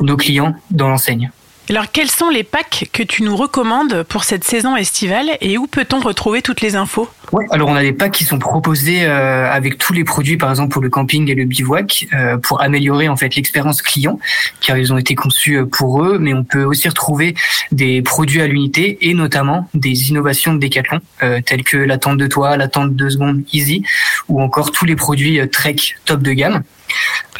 nos 0.00 0.16
clients 0.16 0.54
dans 0.70 0.88
l'enseigne. 0.88 1.30
Alors, 1.68 1.90
quels 1.90 2.10
sont 2.10 2.30
les 2.30 2.44
packs 2.44 2.88
que 2.92 3.02
tu 3.02 3.24
nous 3.24 3.34
recommandes 3.34 4.04
pour 4.04 4.22
cette 4.22 4.44
saison 4.44 4.76
estivale 4.76 5.30
et 5.40 5.58
où 5.58 5.66
peut-on 5.66 5.98
retrouver 5.98 6.40
toutes 6.40 6.60
les 6.60 6.76
infos? 6.76 7.08
Alors 7.50 7.68
on 7.68 7.74
a 7.74 7.82
des 7.82 7.92
packs 7.92 8.12
qui 8.12 8.22
sont 8.22 8.38
proposés 8.38 9.04
euh, 9.04 9.50
avec 9.50 9.78
tous 9.78 9.92
les 9.92 10.04
produits, 10.04 10.36
par 10.36 10.50
exemple 10.50 10.72
pour 10.72 10.80
le 10.80 10.88
camping 10.88 11.28
et 11.28 11.34
le 11.34 11.44
bivouac, 11.44 12.06
euh, 12.12 12.36
pour 12.36 12.62
améliorer 12.62 13.08
en 13.08 13.16
fait 13.16 13.34
l'expérience 13.34 13.82
client, 13.82 14.20
car 14.60 14.78
ils 14.78 14.92
ont 14.92 14.98
été 14.98 15.16
conçus 15.16 15.56
euh, 15.56 15.66
pour 15.66 16.04
eux. 16.04 16.18
Mais 16.20 16.34
on 16.34 16.44
peut 16.44 16.62
aussi 16.62 16.88
retrouver 16.88 17.34
des 17.72 18.00
produits 18.00 18.42
à 18.42 18.46
l'unité 18.46 18.98
et 19.00 19.14
notamment 19.14 19.68
des 19.74 20.10
innovations 20.10 20.54
de 20.54 20.60
Decathlon, 20.60 21.00
telles 21.44 21.64
que 21.64 21.76
la 21.76 21.98
tente 21.98 22.18
de 22.18 22.26
toit, 22.28 22.56
la 22.56 22.68
tente 22.68 22.94
de 22.94 23.08
secondes 23.08 23.42
Easy, 23.52 23.82
ou 24.28 24.40
encore 24.40 24.70
tous 24.70 24.84
les 24.84 24.94
produits 24.94 25.40
Trek 25.50 25.76
top 26.04 26.22
de 26.22 26.32
gamme. 26.32 26.62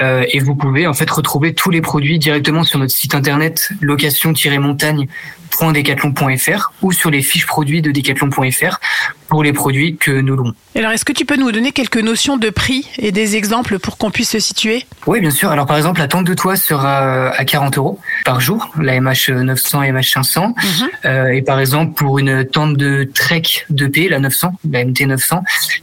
Euh, 0.00 0.24
et 0.30 0.38
vous 0.40 0.54
pouvez 0.54 0.86
en 0.86 0.94
fait 0.94 1.10
retrouver 1.10 1.54
tous 1.54 1.70
les 1.70 1.80
produits 1.80 2.18
directement 2.18 2.64
sur 2.64 2.78
notre 2.78 2.92
site 2.92 3.14
internet 3.14 3.70
location-montagne.decathlon.fr 3.80 6.72
ou 6.82 6.92
sur 6.92 7.10
les 7.10 7.22
fiches 7.22 7.46
produits 7.46 7.80
de 7.82 7.90
decathlon.fr 7.90 8.78
pour 9.28 9.42
les 9.42 9.52
produits 9.52 9.96
que 9.96 10.10
nous 10.10 10.36
louons. 10.36 10.54
Alors, 10.74 10.92
est-ce 10.92 11.04
que 11.04 11.12
tu 11.12 11.24
peux 11.24 11.36
nous 11.36 11.52
donner 11.52 11.72
quelques 11.72 11.96
notions 11.96 12.36
de 12.36 12.50
prix 12.50 12.88
et 12.98 13.12
des 13.12 13.36
exemples 13.36 13.78
pour 13.78 13.96
qu'on 13.96 14.10
puisse 14.10 14.30
se 14.30 14.38
situer? 14.38 14.86
Oui, 15.06 15.20
bien 15.20 15.30
sûr. 15.30 15.50
Alors, 15.50 15.66
par 15.66 15.76
exemple, 15.76 16.00
la 16.00 16.08
tente 16.08 16.24
de 16.24 16.34
toit 16.34 16.56
sera 16.56 17.02
euh, 17.02 17.30
à 17.36 17.44
40 17.44 17.78
euros 17.78 17.98
par 18.24 18.40
jour, 18.40 18.72
la 18.80 19.00
MH 19.00 19.30
900 19.30 19.82
et 19.82 19.92
MH 19.92 20.12
500. 20.12 20.54
Euh, 21.04 21.28
et 21.28 21.42
par 21.42 21.60
exemple, 21.60 21.94
pour 21.94 22.18
une 22.18 22.44
tente 22.44 22.76
de 22.76 23.08
Trek 23.12 23.42
2P, 23.72 24.08
la 24.08 24.20
900, 24.20 24.52
la 24.70 24.84
MT 24.84 25.02
900, 25.02 25.42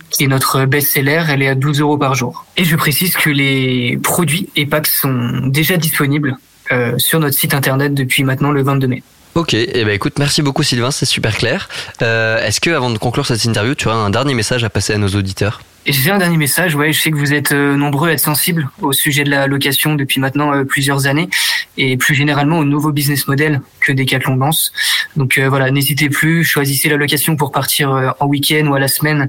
qui 0.09 0.23
est 0.23 0.27
notre 0.27 0.65
best-seller, 0.65 1.23
elle 1.29 1.41
est 1.41 1.49
à 1.49 1.55
12 1.55 1.81
euros 1.81 1.97
par 1.97 2.15
jour. 2.15 2.45
Et 2.55 2.63
je 2.63 2.75
précise 2.75 3.15
que 3.15 3.29
les 3.29 3.97
produits 4.03 4.49
et 4.55 4.65
packs 4.67 4.87
sont 4.87 5.47
déjà 5.47 5.77
disponibles 5.77 6.37
euh, 6.71 6.93
sur 6.97 7.19
notre 7.19 7.37
site 7.37 7.53
internet 7.53 7.93
depuis 7.93 8.23
maintenant 8.23 8.51
le 8.51 8.61
22 8.61 8.87
mai. 8.87 9.03
Ok, 9.35 9.55
et 9.55 9.83
ben 9.83 9.89
écoute, 9.89 10.19
merci 10.19 10.43
beaucoup 10.43 10.61
Sylvain, 10.61 10.91
c'est 10.91 11.07
super 11.07 11.35
clair. 11.35 11.67
Euh, 12.03 12.45
Est-ce 12.45 12.61
que 12.61 12.69
avant 12.69 12.91
de 12.91 12.99
conclure 12.99 13.25
cette 13.25 13.43
interview, 13.45 13.73
tu 13.73 13.87
auras 13.87 13.97
un 13.97 14.11
dernier 14.11 14.35
message 14.35 14.63
à 14.63 14.69
passer 14.69 14.93
à 14.93 14.99
nos 14.99 15.07
auditeurs? 15.07 15.61
J'ai 15.87 16.11
un 16.11 16.19
dernier 16.19 16.37
message. 16.37 16.75
Ouais, 16.75 16.93
je 16.93 17.01
sais 17.01 17.09
que 17.09 17.15
vous 17.17 17.33
êtes 17.33 17.51
euh, 17.51 17.75
nombreux 17.75 18.09
à 18.09 18.13
être 18.13 18.19
sensibles 18.19 18.69
au 18.79 18.93
sujet 18.93 19.23
de 19.23 19.31
la 19.31 19.47
location 19.47 19.95
depuis 19.95 20.19
maintenant 20.19 20.53
euh, 20.53 20.65
plusieurs 20.65 21.07
années 21.07 21.29
et 21.77 21.97
plus 21.97 22.13
généralement 22.13 22.59
au 22.59 22.63
nouveau 22.63 22.91
business 22.91 23.27
model 23.27 23.59
que 23.81 23.91
Decathlon 23.91 24.35
lance. 24.35 24.71
Donc 25.15 25.39
voilà, 25.39 25.71
n'hésitez 25.71 26.09
plus, 26.09 26.43
choisissez 26.43 26.87
la 26.87 26.97
location 26.97 27.35
pour 27.35 27.51
partir 27.51 28.13
en 28.19 28.27
week-end 28.27 28.67
ou 28.67 28.75
à 28.75 28.79
la 28.79 28.87
semaine 28.87 29.27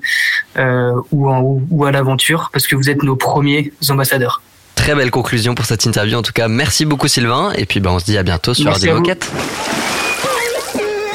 ou, 0.56 1.30
en, 1.30 1.62
ou 1.70 1.84
à 1.86 1.90
l'aventure 1.90 2.50
parce 2.52 2.66
que 2.66 2.76
vous 2.76 2.90
êtes 2.90 3.02
nos 3.02 3.16
premiers 3.16 3.72
ambassadeurs. 3.88 4.42
Très 4.84 4.94
belle 4.94 5.10
conclusion 5.10 5.54
pour 5.54 5.64
cette 5.64 5.86
interview 5.86 6.18
en 6.18 6.20
tout 6.20 6.34
cas. 6.34 6.46
Merci 6.46 6.84
beaucoup 6.84 7.08
Sylvain, 7.08 7.54
et 7.56 7.64
puis 7.64 7.80
ben, 7.80 7.92
on 7.92 7.98
se 7.98 8.04
dit 8.04 8.18
à 8.18 8.22
bientôt 8.22 8.52
sur 8.52 8.66
Merci 8.66 8.90
Radio. 8.90 8.96
Moquette. 8.96 9.30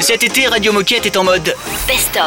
Cet 0.00 0.24
été, 0.24 0.48
Radio 0.48 0.72
Moquette 0.72 1.06
est 1.06 1.16
en 1.16 1.22
mode 1.22 1.54
Best 1.86 2.18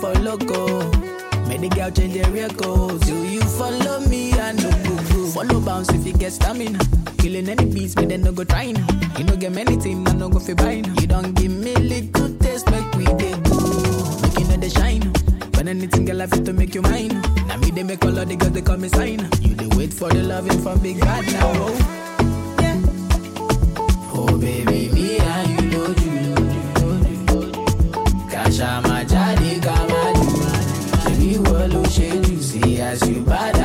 for 0.00 0.12
loco. 0.20 0.90
Make 1.48 1.60
the 1.60 1.68
girl 1.74 1.90
change 1.90 2.14
their 2.14 2.30
records. 2.30 3.06
Do 3.06 3.24
you 3.24 3.40
follow 3.40 4.00
me? 4.00 4.32
I 4.32 4.52
no 4.52 4.70
go 4.70 4.96
go. 5.10 5.26
Follow 5.28 5.60
bounce 5.60 5.90
if 5.92 6.06
you 6.06 6.12
get 6.12 6.32
stamina. 6.32 6.78
Killing 7.18 7.48
any 7.48 7.64
beats, 7.66 7.94
but 7.94 8.08
then 8.08 8.22
no 8.22 8.32
go 8.32 8.44
try 8.44 8.72
now. 8.72 8.86
You 9.18 9.24
no 9.24 9.36
get 9.36 9.52
many 9.52 9.76
team, 9.76 10.06
I 10.06 10.12
no 10.12 10.28
go 10.28 10.38
fi 10.38 10.54
buy 10.54 10.80
now. 10.80 10.94
You 11.00 11.06
don't 11.06 11.32
give 11.34 11.50
me 11.52 11.74
little 11.74 12.28
taste, 12.38 12.70
make 12.70 12.92
we 12.94 13.04
dey 13.04 13.32
go. 13.42 13.56
Make 14.22 14.38
you 14.38 14.46
know 14.48 14.56
the 14.56 14.70
shine. 14.70 15.12
When 15.56 15.68
anything 15.68 16.04
girl 16.04 16.22
I 16.22 16.26
fit 16.26 16.44
to 16.46 16.52
make 16.52 16.74
you 16.74 16.82
mine. 16.82 17.20
Now 17.48 17.56
me 17.58 17.70
they 17.70 17.82
make 17.82 18.04
all 18.04 18.16
of 18.18 18.28
the 18.28 18.36
girls 18.36 18.52
they 18.52 18.62
call 18.62 18.76
me 18.76 18.88
sign. 18.88 19.28
You 19.40 19.54
they 19.54 19.66
wait 19.76 19.92
for 19.92 20.08
the 20.10 20.22
loving 20.22 20.60
from 20.62 20.78
big 20.80 21.00
bad 21.00 21.24
now. 21.32 21.52
Oh, 21.54 21.76
oh 24.14 24.38
baby, 24.38 24.90
me 24.92 25.18
and 25.18 25.60
you 25.60 25.70
know 25.70 25.86
you. 25.86 26.34
Kasha 28.30 28.80
my 28.84 28.95
see 32.98 33.10
as 33.10 33.16
you 33.16 33.20
bad 33.22 33.55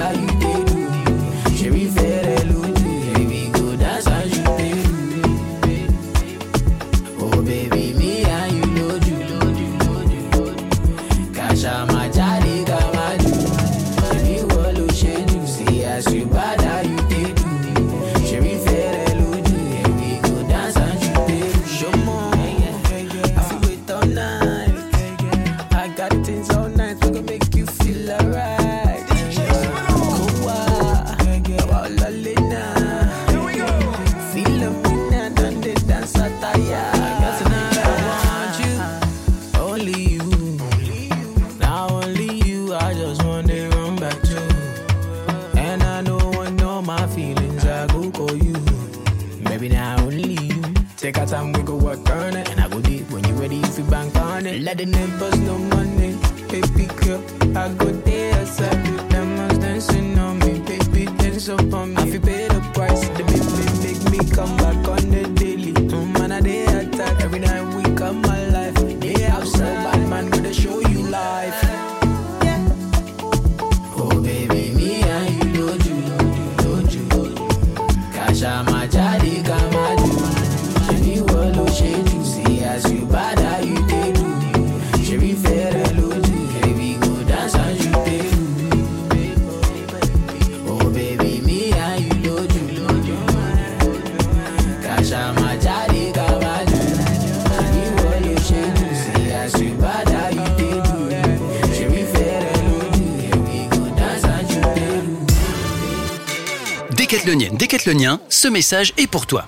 Décathlonienne, 107.82 108.18
décathlonien, 108.18 108.20
ce 108.30 108.48
message 108.48 108.94
est 108.98 109.08
pour 109.08 109.26
toi. 109.26 109.46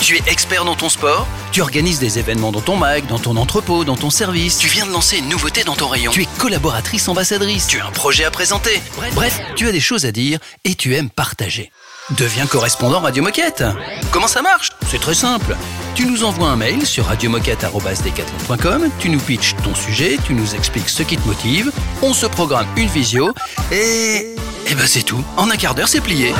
Tu 0.00 0.16
es 0.16 0.22
expert 0.26 0.64
dans 0.64 0.76
ton 0.76 0.88
sport, 0.88 1.26
tu 1.50 1.60
organises 1.60 1.98
des 1.98 2.18
événements 2.18 2.52
dans 2.52 2.60
ton 2.60 2.76
mag, 2.76 3.06
dans 3.06 3.18
ton 3.18 3.36
entrepôt, 3.36 3.84
dans 3.84 3.96
ton 3.96 4.10
service, 4.10 4.58
tu 4.58 4.68
viens 4.68 4.86
de 4.86 4.92
lancer 4.92 5.18
une 5.18 5.28
nouveauté 5.28 5.64
dans 5.64 5.74
ton 5.74 5.88
rayon, 5.88 6.12
tu 6.12 6.22
es 6.22 6.28
collaboratrice 6.38 7.08
ambassadrice, 7.08 7.66
tu 7.66 7.80
as 7.80 7.86
un 7.86 7.90
projet 7.90 8.24
à 8.24 8.30
présenter. 8.30 8.80
Bref, 9.14 9.40
tu 9.56 9.66
as 9.66 9.72
des 9.72 9.80
choses 9.80 10.06
à 10.06 10.12
dire 10.12 10.38
et 10.64 10.74
tu 10.74 10.94
aimes 10.94 11.10
partager. 11.10 11.70
Deviens 12.10 12.46
correspondant 12.46 13.00
Radio 13.00 13.22
Moquette. 13.22 13.64
Comment 14.10 14.28
ça 14.28 14.42
marche? 14.42 14.70
C'est 14.90 15.00
très 15.00 15.14
simple. 15.14 15.56
Tu 15.94 16.06
nous 16.06 16.24
envoies 16.24 16.48
un 16.48 16.56
mail 16.56 16.86
sur 16.86 17.06
radiomoquette.com, 17.06 18.88
tu 18.98 19.08
nous 19.08 19.20
pitches 19.20 19.56
ton 19.64 19.74
sujet, 19.74 20.16
tu 20.26 20.34
nous 20.34 20.54
expliques 20.54 20.88
ce 20.88 21.02
qui 21.02 21.16
te 21.16 21.26
motive, 21.26 21.72
on 22.02 22.12
se 22.12 22.26
programme 22.26 22.66
une 22.76 22.88
visio 22.88 23.32
et... 23.72 24.34
Et 24.68 24.74
ben 24.76 24.86
c'est 24.86 25.02
tout. 25.02 25.22
En 25.36 25.50
un 25.50 25.56
quart 25.56 25.74
d'heure, 25.74 25.88
c'est 25.88 26.00
plié. 26.00 26.32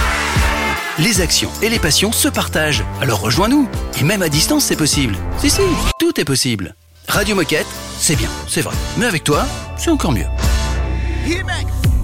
Les 0.99 1.23
actions 1.23 1.51
et 1.63 1.71
les 1.71 1.79
passions 1.79 2.13
se 2.13 2.29
partagent. 2.29 2.85
Alors 3.01 3.21
rejoins-nous. 3.21 3.67
Et 3.99 4.05
même 4.05 4.21
à 4.21 4.29
distance, 4.29 4.65
c'est 4.67 4.77
possible. 4.77 5.17
Si, 5.39 5.49
si, 5.49 5.63
tout 5.99 6.21
est 6.21 6.25
possible. 6.25 6.75
Radio 7.09 7.35
Moquette, 7.35 7.67
c'est 7.99 8.17
bien, 8.17 8.29
c'est 8.47 8.61
vrai. 8.61 8.75
Mais 8.99 9.07
avec 9.07 9.25
toi, 9.25 9.47
c'est 9.79 9.91
encore 9.91 10.13
mieux. 10.13 10.27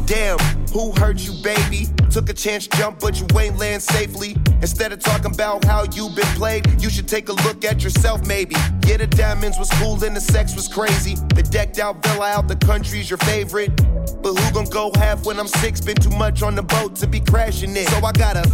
Damn, 0.09 0.39
who 0.73 0.91
hurt 0.93 1.21
you, 1.21 1.35
baby? 1.43 1.85
Took 2.11 2.31
a 2.31 2.33
chance, 2.33 2.67
jump, 2.67 2.99
but 2.99 3.21
you 3.21 3.27
ain't 3.39 3.59
land 3.59 3.83
safely. 3.83 4.39
Instead 4.63 4.91
of 4.91 5.01
talking 5.01 5.35
about 5.35 5.67
how 5.67 5.85
you 5.93 6.09
been 6.09 6.25
played, 6.35 6.65
you 6.81 6.89
should 6.89 7.07
take 7.07 7.29
a 7.29 7.35
look 7.35 7.63
at 7.63 7.85
yourself, 7.85 8.27
maybe. 8.27 8.55
Yeah, 8.87 8.97
the 8.97 9.07
diamonds 9.07 9.59
was 9.59 9.69
cool 9.73 10.03
and 10.03 10.17
the 10.17 10.21
sex 10.23 10.57
was 10.57 10.67
crazy. 10.67 11.17
The 11.35 11.43
decked 11.43 11.79
out 11.79 12.03
villa 12.03 12.27
out 12.27 12.49
the 12.49 12.57
country's 12.57 13.11
your 13.11 13.19
favorite. 13.19 13.77
But 14.23 14.33
who 14.35 14.55
gon' 14.55 14.71
go 14.71 14.91
half 14.95 15.27
when 15.27 15.39
I'm 15.39 15.47
six? 15.47 15.83
Been 15.83 15.97
too 15.97 16.17
much 16.17 16.43
on 16.43 16.55
the 16.55 16.63
boat 16.63 16.97
to 16.97 17.07
be 17.07 17.21
crashing 17.21 17.77
it. 17.77 17.87
So 17.91 17.99
I 17.99 18.13
gotta 18.13 18.51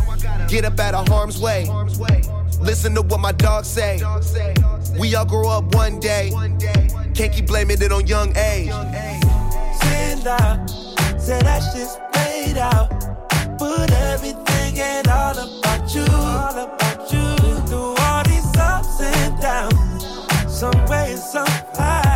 get 0.48 0.64
up 0.64 0.80
out 0.80 0.94
of 0.94 1.07
harm's 1.07 1.40
way. 1.40 1.68
Listen 2.61 2.96
to 2.96 3.02
what 3.02 3.20
my 3.20 3.30
dogs 3.30 3.68
say. 3.68 4.00
We 4.98 5.14
all 5.14 5.24
grow 5.24 5.50
up 5.50 5.72
one 5.72 6.00
day. 6.00 6.32
Can't 7.14 7.32
keep 7.32 7.46
blaming 7.46 7.80
it 7.80 7.92
on 7.92 8.09
young 8.09 8.36
age. 8.36 8.72
Stand 9.76 10.26
say 11.24 11.40
that 11.40 11.60
shit's 11.72 11.96
played 12.12 12.58
out. 12.58 12.90
Put 13.58 13.90
everything 14.12 14.78
and 14.78 15.08
all 15.08 15.32
about 15.32 15.94
you, 15.94 16.04
all 16.12 16.56
about 16.66 17.00
you. 17.12 17.26
Through 17.66 17.94
all 18.04 18.22
these 18.24 18.56
ups 18.58 19.00
and 19.00 19.40
downs, 19.40 20.04
some 20.46 20.84
way, 20.86 21.16
somehow, 21.16 22.13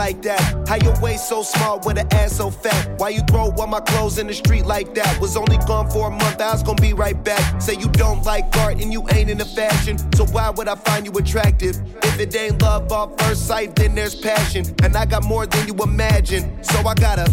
like 0.00 0.22
that? 0.22 0.66
How 0.66 0.76
your 0.76 0.98
waist 1.02 1.28
so 1.28 1.42
small 1.42 1.78
with 1.84 1.98
an 1.98 2.08
ass 2.14 2.32
so 2.38 2.50
fat? 2.50 2.98
Why 2.98 3.10
you 3.10 3.20
throw 3.30 3.52
all 3.58 3.66
my 3.66 3.80
clothes 3.80 4.16
in 4.16 4.26
the 4.28 4.32
street 4.32 4.64
like 4.64 4.94
that? 4.94 5.20
Was 5.20 5.36
only 5.36 5.58
gone 5.58 5.90
for 5.90 6.08
a 6.08 6.10
month, 6.10 6.40
I 6.40 6.52
was 6.52 6.62
gonna 6.62 6.80
be 6.80 6.94
right 6.94 7.22
back. 7.22 7.60
Say 7.60 7.74
you 7.74 7.88
don't 8.04 8.24
like 8.24 8.46
art 8.64 8.80
and 8.80 8.90
you 8.94 9.04
ain't 9.12 9.28
into 9.28 9.44
fashion, 9.44 9.98
so 10.14 10.24
why 10.32 10.48
would 10.48 10.68
I 10.68 10.76
find 10.76 11.04
you 11.04 11.12
attractive? 11.12 11.76
If 12.02 12.18
it 12.18 12.34
ain't 12.34 12.62
love 12.62 12.90
off 12.90 13.10
first 13.20 13.46
sight, 13.46 13.76
then 13.76 13.94
there's 13.94 14.14
passion. 14.14 14.64
And 14.82 14.96
I 14.96 15.04
got 15.04 15.22
more 15.24 15.44
than 15.44 15.68
you 15.68 15.74
imagine, 15.82 16.64
so 16.64 16.78
I 16.86 16.94
gotta 16.94 17.26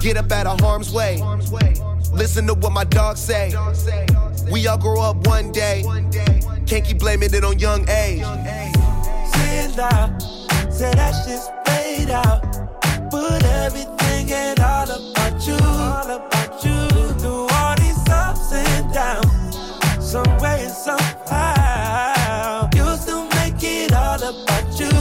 get 0.00 0.16
up 0.16 0.32
out 0.32 0.46
of 0.46 0.58
harm's 0.60 0.90
way. 0.90 1.20
Listen 2.14 2.46
to 2.46 2.54
what 2.54 2.72
my 2.72 2.84
dog 2.84 3.18
say. 3.18 3.52
We 4.50 4.66
all 4.66 4.78
grow 4.78 5.02
up 5.02 5.26
one 5.26 5.52
day. 5.52 5.84
Can't 6.66 6.82
keep 6.82 6.98
blaming 6.98 7.34
it 7.34 7.44
on 7.44 7.58
young 7.58 7.86
age. 7.90 8.24
Say 10.78 10.92
that 10.92 11.12
shit's 11.24 11.65
played 11.86 12.10
out. 12.10 12.42
Put 13.10 13.42
everything 13.44 14.32
and 14.32 14.58
all 14.60 14.90
about 14.98 15.46
you, 15.46 15.54
all 15.54 16.10
about 16.18 16.64
you. 16.64 16.78
Through 17.20 17.46
all 17.56 17.74
these 17.76 18.02
ups 18.08 18.52
and 18.52 18.92
downs, 18.92 19.56
some 20.00 20.32
way, 20.38 20.66
somehow, 20.68 22.68
you 22.74 22.96
still 22.96 23.26
make 23.38 23.62
it 23.62 23.92
all 23.92 24.22
about 24.32 24.80
you, 24.80 24.96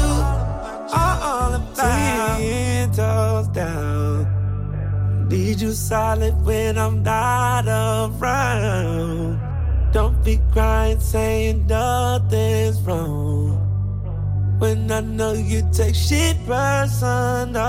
all, 1.01 1.17
all 1.31 1.53
about. 1.53 2.37
Ten 2.37 2.91
toes 2.91 3.47
down, 3.49 5.27
need 5.29 5.61
you 5.61 5.71
solid 5.71 6.35
when 6.45 6.77
I'm 6.77 7.01
not 7.03 7.65
around. 7.67 9.39
Don't 9.91 10.23
be 10.23 10.39
crying, 10.51 10.99
saying 10.99 11.67
nothing's 11.67 12.81
wrong. 12.81 13.34
When 14.65 14.91
I 14.91 14.99
know 15.01 15.33
you 15.33 15.61
take 15.71 15.93
shit 15.93 16.35
personal. 16.47 17.61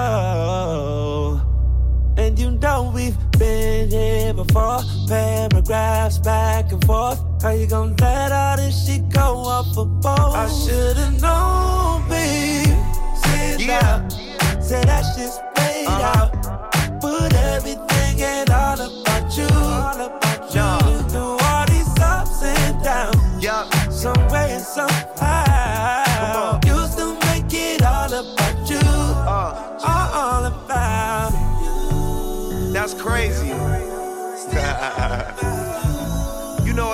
And 2.17 2.39
you 2.39 2.53
know 2.53 2.91
we've 2.95 3.19
been 3.33 3.91
here 3.91 4.33
before. 4.33 4.81
Paragraphs 5.07 6.17
back 6.21 6.73
and 6.73 6.83
forth. 6.87 7.21
How 7.43 7.51
you 7.51 7.67
gonna 7.67 7.95
let 8.01 8.33
all 8.33 8.57
this 8.57 8.87
shit 8.87 9.07
go 9.11 9.21
off 9.21 9.77
a 9.77 9.85
boat? 9.85 10.37
I 10.43 10.49
should've 10.49 11.21
known, 11.21 12.09
babe. 12.09 12.65
Say 13.25 13.67
that, 13.67 14.11
say 14.63 14.83
that 14.87 15.05
shit's 15.13 15.39
played 15.55 15.89
out. 15.89 16.33
Put 17.03 17.35
everything 17.35 18.23
and 18.23 18.49
all 18.49 18.81
about 18.81 19.37
you, 19.37 19.49
all 19.53 20.01
about 20.01 20.55
you. 20.55 20.71
Through 21.11 21.37
all 21.45 21.67
these 21.67 22.01
ups 22.01 22.43
and 22.43 22.83
downs, 22.83 23.45
yeah. 23.45 23.69
some 23.91 24.29
way 24.29 24.53
and 24.53 24.65
somehow, 24.65 25.16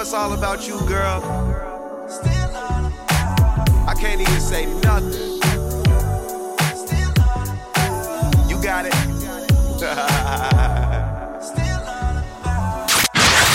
it's 0.02 0.12
all 0.12 0.32
about 0.32 0.66
you, 0.66 0.80
girl. 0.88 1.22
I 3.86 3.94
can't 3.96 4.20
even 4.20 4.40
say 4.40 4.66
nothing. 4.80 5.38
You 8.50 8.60
got 8.60 8.86
it. 8.86 8.94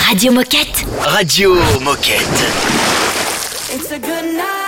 Radio 0.08 0.32
Moquette. 0.32 0.86
Radio 1.16 1.54
Moquette. 1.84 2.24
It's 3.74 3.90
a 3.90 3.98
good 3.98 4.34
night 4.34 4.67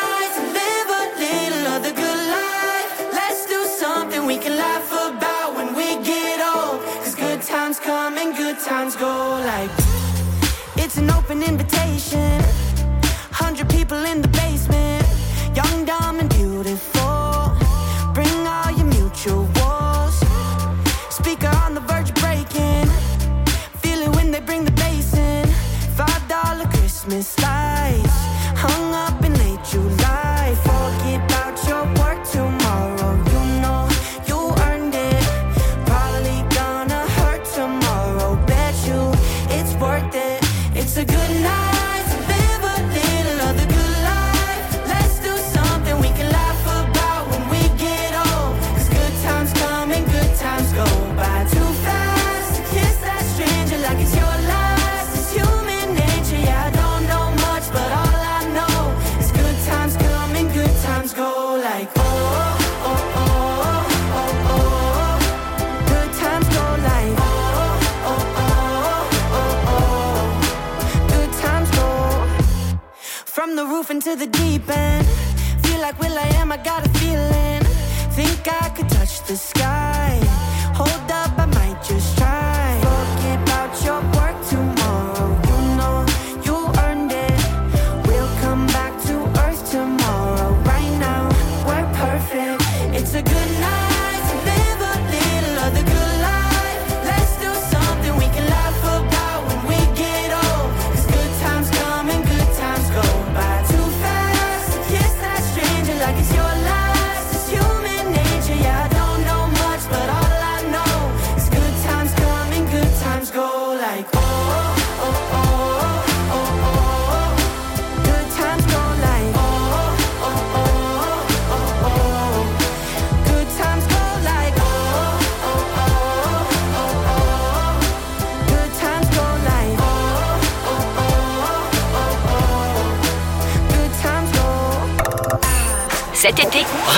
an 11.01 11.11
open 11.11 11.43
invitation. 11.43 12.43
Hundred 13.33 13.69
people 13.71 14.05
in 14.05 14.21
the 14.21 14.40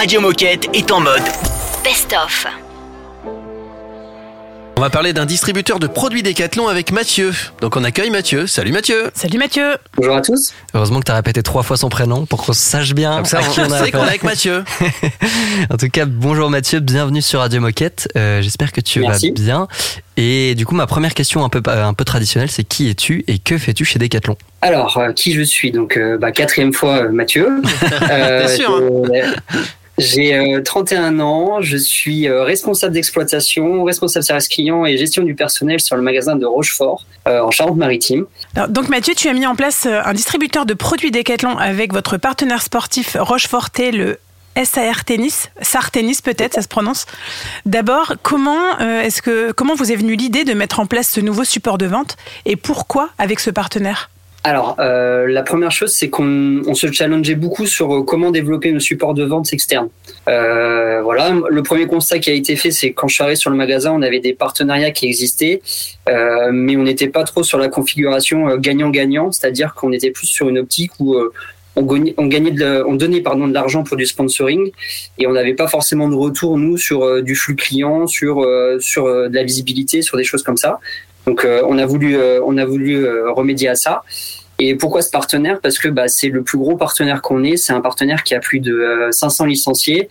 Radio 0.02 0.20
Moquette 0.20 0.68
est 0.74 0.90
en 0.90 0.98
mode 0.98 1.22
Best 1.84 2.12
of. 2.12 2.44
On 4.76 4.80
va 4.80 4.90
parler 4.90 5.12
d'un 5.12 5.26
distributeur 5.26 5.78
de 5.78 5.86
produits 5.86 6.24
Décathlon 6.24 6.66
avec 6.66 6.90
Mathieu. 6.90 7.30
Donc 7.60 7.76
on 7.76 7.84
accueille 7.84 8.10
Mathieu. 8.10 8.48
Salut 8.48 8.72
Mathieu. 8.72 9.12
Salut 9.14 9.38
Mathieu. 9.38 9.76
Bonjour 9.96 10.16
à 10.16 10.20
tous. 10.20 10.54
Heureusement 10.74 10.98
que 10.98 11.04
tu 11.04 11.12
as 11.12 11.14
répété 11.14 11.44
trois 11.44 11.62
fois 11.62 11.76
son 11.76 11.88
prénom 11.88 12.26
pour 12.26 12.44
qu'on 12.44 12.52
sache 12.52 12.94
bien 12.94 13.14
Comme 13.14 13.26
ça, 13.26 13.38
à 13.38 13.42
qui 13.44 13.60
on 13.60 13.66
on 13.66 13.70
a 13.70 13.78
sait 13.84 13.92
qu'on 13.92 13.98
est 13.98 14.00
affaire. 14.00 14.08
avec 14.08 14.24
Mathieu. 14.24 14.64
En 15.70 15.76
tout 15.76 15.88
cas, 15.88 16.04
bonjour 16.04 16.50
Mathieu, 16.50 16.80
bienvenue 16.80 17.22
sur 17.22 17.38
Radio 17.38 17.60
Moquette. 17.60 18.08
Euh, 18.16 18.42
J'espère 18.42 18.72
que 18.72 18.80
tu 18.80 18.98
Merci. 19.02 19.28
vas 19.28 19.34
bien. 19.40 19.68
Et 20.16 20.56
du 20.56 20.66
coup, 20.66 20.74
ma 20.74 20.88
première 20.88 21.14
question 21.14 21.44
un 21.44 21.48
peu, 21.48 21.62
un 21.64 21.94
peu 21.94 22.04
traditionnelle, 22.04 22.50
c'est 22.50 22.64
qui 22.64 22.90
es-tu 22.90 23.22
et 23.28 23.38
que 23.38 23.56
fais-tu 23.56 23.84
chez 23.84 24.00
Decathlon? 24.00 24.36
Alors, 24.62 24.96
euh, 24.98 25.12
qui 25.12 25.32
je 25.32 25.42
suis? 25.42 25.70
Donc, 25.70 25.96
euh, 25.96 26.18
bah, 26.18 26.32
quatrième 26.32 26.72
fois, 26.72 27.04
euh, 27.04 27.12
Mathieu. 27.12 27.48
Sûr, 28.48 28.80
hein? 29.14 29.32
J'ai- 29.98 30.34
euh, 30.34 30.62
31 30.62 31.20
ans, 31.20 31.60
je 31.60 31.76
suis 31.76 32.28
euh, 32.28 32.42
responsable 32.44 32.94
d'exploitation, 32.94 33.84
responsable 33.84 34.24
service 34.24 34.48
client 34.48 34.84
et 34.86 34.96
gestion 34.96 35.22
du 35.22 35.34
personnel 35.34 35.80
sur 35.80 35.96
le 35.96 36.02
magasin 36.02 36.36
de 36.36 36.46
Rochefort, 36.46 37.04
euh, 37.28 37.40
en 37.40 37.50
Charente-Maritime. 37.50 38.26
Donc 38.68 38.88
Mathieu, 38.88 39.14
tu 39.14 39.28
as 39.28 39.32
mis 39.32 39.46
en 39.46 39.54
place 39.54 39.86
euh, 39.86 40.00
un 40.04 40.14
distributeur 40.14 40.66
de 40.66 40.74
produits 40.74 41.10
Decathlon 41.10 41.56
avec 41.58 41.92
votre 41.92 42.16
partenaire 42.16 42.62
sportif 42.62 43.16
Rocheforté, 43.18 43.92
le 43.92 44.18
SAR 44.64 45.04
Tennis, 45.04 45.48
SAR 45.62 45.90
Tennis 45.90 46.20
peut-être, 46.20 46.54
ça 46.54 46.62
se 46.62 46.68
prononce. 46.68 47.06
D'abord, 47.64 48.14
comment 48.22 48.78
est-ce 48.78 49.52
comment 49.52 49.74
vous 49.74 49.92
est 49.92 49.96
venue 49.96 50.14
l'idée 50.14 50.44
de 50.44 50.52
mettre 50.52 50.78
en 50.80 50.84
place 50.86 51.08
ce 51.08 51.20
nouveau 51.20 51.44
support 51.44 51.78
de 51.78 51.86
vente 51.86 52.16
et 52.44 52.56
pourquoi 52.56 53.08
avec 53.16 53.40
ce 53.40 53.48
partenaire? 53.48 54.10
Alors, 54.44 54.74
euh, 54.80 55.28
la 55.28 55.42
première 55.42 55.70
chose, 55.70 55.92
c'est 55.92 56.10
qu'on 56.10 56.62
on 56.66 56.74
se 56.74 56.90
challengeait 56.90 57.36
beaucoup 57.36 57.66
sur 57.66 57.94
euh, 57.94 58.02
comment 58.02 58.32
développer 58.32 58.72
nos 58.72 58.80
supports 58.80 59.14
de 59.14 59.22
vente 59.22 59.52
externes. 59.52 59.88
Euh, 60.28 61.00
voilà, 61.02 61.32
le 61.48 61.62
premier 61.62 61.86
constat 61.86 62.18
qui 62.18 62.30
a 62.30 62.32
été 62.32 62.56
fait, 62.56 62.72
c'est 62.72 62.92
quand 62.92 63.06
je 63.06 63.14
suis 63.14 63.22
arrivé 63.22 63.36
sur 63.36 63.50
le 63.50 63.56
magasin, 63.56 63.92
on 63.92 64.02
avait 64.02 64.18
des 64.18 64.32
partenariats 64.32 64.90
qui 64.90 65.06
existaient, 65.06 65.62
euh, 66.08 66.50
mais 66.52 66.76
on 66.76 66.82
n'était 66.82 67.08
pas 67.08 67.22
trop 67.22 67.44
sur 67.44 67.58
la 67.58 67.68
configuration 67.68 68.48
euh, 68.48 68.56
gagnant-gagnant, 68.56 69.30
c'est-à-dire 69.30 69.74
qu'on 69.74 69.92
était 69.92 70.10
plus 70.10 70.26
sur 70.26 70.48
une 70.48 70.58
optique 70.58 70.90
où 70.98 71.14
euh, 71.14 71.32
on 71.76 71.82
gagnait, 71.82 72.14
on 72.16 72.26
gagnait 72.26 72.82
on 72.86 72.94
donnait 72.94 73.20
pardon 73.20 73.48
de 73.48 73.54
l'argent 73.54 73.82
pour 73.82 73.96
du 73.96 74.06
sponsoring 74.06 74.72
et 75.18 75.26
on 75.26 75.32
n'avait 75.32 75.54
pas 75.54 75.68
forcément 75.68 76.08
de 76.08 76.14
retour 76.14 76.58
nous 76.58 76.76
sur 76.76 77.22
du 77.22 77.34
flux 77.34 77.56
client, 77.56 78.06
sur 78.06 78.42
euh, 78.42 78.78
sur 78.78 79.06
de 79.06 79.34
la 79.34 79.42
visibilité, 79.42 80.02
sur 80.02 80.18
des 80.18 80.24
choses 80.24 80.42
comme 80.42 80.58
ça. 80.58 80.80
Donc 81.26 81.44
euh, 81.44 81.62
on 81.68 81.78
a 81.78 81.86
voulu 81.86 82.16
euh, 82.16 82.40
on 82.44 82.56
a 82.56 82.64
voulu 82.64 83.04
euh, 83.04 83.32
remédier 83.32 83.68
à 83.68 83.74
ça. 83.74 84.02
Et 84.58 84.76
pourquoi 84.76 85.02
ce 85.02 85.10
partenaire? 85.10 85.60
Parce 85.60 85.78
que 85.78 85.88
bah, 85.88 86.08
c'est 86.08 86.28
le 86.28 86.42
plus 86.42 86.58
gros 86.58 86.76
partenaire 86.76 87.20
qu'on 87.22 87.42
ait. 87.42 87.56
C'est 87.56 87.72
un 87.72 87.80
partenaire 87.80 88.22
qui 88.22 88.34
a 88.34 88.38
plus 88.38 88.60
de 88.60 88.72
euh, 88.72 89.10
500 89.10 89.46
licenciés. 89.46 90.08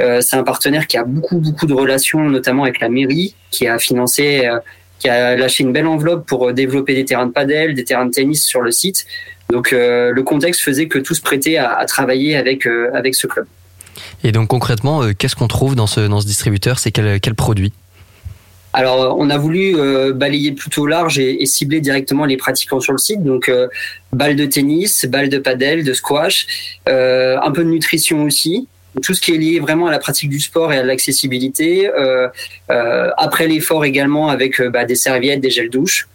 Euh, 0.00 0.20
c'est 0.20 0.36
un 0.36 0.42
partenaire 0.42 0.86
qui 0.86 0.96
a 0.96 1.04
beaucoup 1.04 1.38
beaucoup 1.38 1.66
de 1.66 1.74
relations, 1.74 2.28
notamment 2.28 2.64
avec 2.64 2.80
la 2.80 2.88
mairie, 2.88 3.34
qui 3.50 3.68
a 3.68 3.78
financé, 3.78 4.46
euh, 4.46 4.58
qui 4.98 5.08
a 5.08 5.36
lâché 5.36 5.62
une 5.62 5.72
belle 5.72 5.86
enveloppe 5.86 6.26
pour 6.26 6.52
développer 6.52 6.94
des 6.94 7.04
terrains 7.04 7.26
de 7.26 7.32
padel, 7.32 7.74
des 7.74 7.84
terrains 7.84 8.06
de 8.06 8.10
tennis 8.10 8.44
sur 8.44 8.62
le 8.62 8.72
site. 8.72 9.06
Donc 9.52 9.72
euh, 9.72 10.12
le 10.12 10.22
contexte 10.22 10.62
faisait 10.62 10.88
que 10.88 10.98
tout 10.98 11.14
se 11.14 11.20
prêtait 11.20 11.56
à, 11.58 11.72
à 11.74 11.84
travailler 11.84 12.36
avec 12.36 12.66
euh, 12.66 12.90
avec 12.94 13.14
ce 13.14 13.26
club. 13.26 13.46
Et 14.24 14.32
donc 14.32 14.48
concrètement, 14.48 15.02
euh, 15.02 15.12
qu'est-ce 15.16 15.36
qu'on 15.36 15.48
trouve 15.48 15.74
dans 15.74 15.86
ce, 15.86 16.00
dans 16.00 16.20
ce 16.20 16.26
distributeur? 16.26 16.78
C'est 16.78 16.90
quel, 16.90 17.20
quel 17.20 17.34
produit? 17.34 17.72
Alors, 18.72 19.02
euh, 19.02 19.14
on 19.16 19.28
a 19.30 19.38
voulu 19.38 19.76
euh, 19.76 20.12
balayer 20.12 20.52
plutôt 20.52 20.86
large 20.86 21.18
et, 21.18 21.42
et 21.42 21.46
cibler 21.46 21.80
directement 21.80 22.24
les 22.24 22.36
pratiquants 22.36 22.80
sur 22.80 22.92
le 22.92 22.98
site. 22.98 23.22
Donc, 23.22 23.48
euh, 23.48 23.68
balles 24.12 24.36
de 24.36 24.46
tennis, 24.46 25.04
balles 25.06 25.28
de 25.28 25.38
padel, 25.38 25.84
de 25.84 25.92
squash, 25.92 26.46
euh, 26.88 27.38
un 27.42 27.50
peu 27.50 27.64
de 27.64 27.68
nutrition 27.68 28.24
aussi. 28.24 28.68
Tout 29.02 29.14
ce 29.14 29.20
qui 29.20 29.34
est 29.34 29.38
lié 29.38 29.58
vraiment 29.58 29.86
à 29.86 29.90
la 29.90 29.98
pratique 29.98 30.28
du 30.28 30.40
sport 30.40 30.72
et 30.72 30.78
à 30.78 30.82
l'accessibilité. 30.82 31.90
Euh, 31.90 32.28
euh, 32.70 33.10
après 33.16 33.46
l'effort 33.46 33.84
également 33.84 34.28
avec 34.28 34.60
bah, 34.60 34.84
des 34.84 34.96
serviettes, 34.96 35.40
des 35.40 35.50
gels 35.50 35.70
douche. 35.70 36.08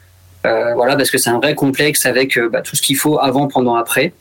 Euh, 0.45 0.73
voilà, 0.75 0.95
parce 0.95 1.09
que 1.09 1.17
c'est 1.17 1.31
un 1.31 1.39
vrai 1.39 1.55
complexe 1.55 2.05
avec 2.05 2.39
bah, 2.39 2.61
tout 2.61 2.75
ce 2.75 2.81
qu'il 2.81 2.95
faut 2.95 3.19
avant, 3.19 3.47
pendant, 3.47 3.75
après. 3.75 4.13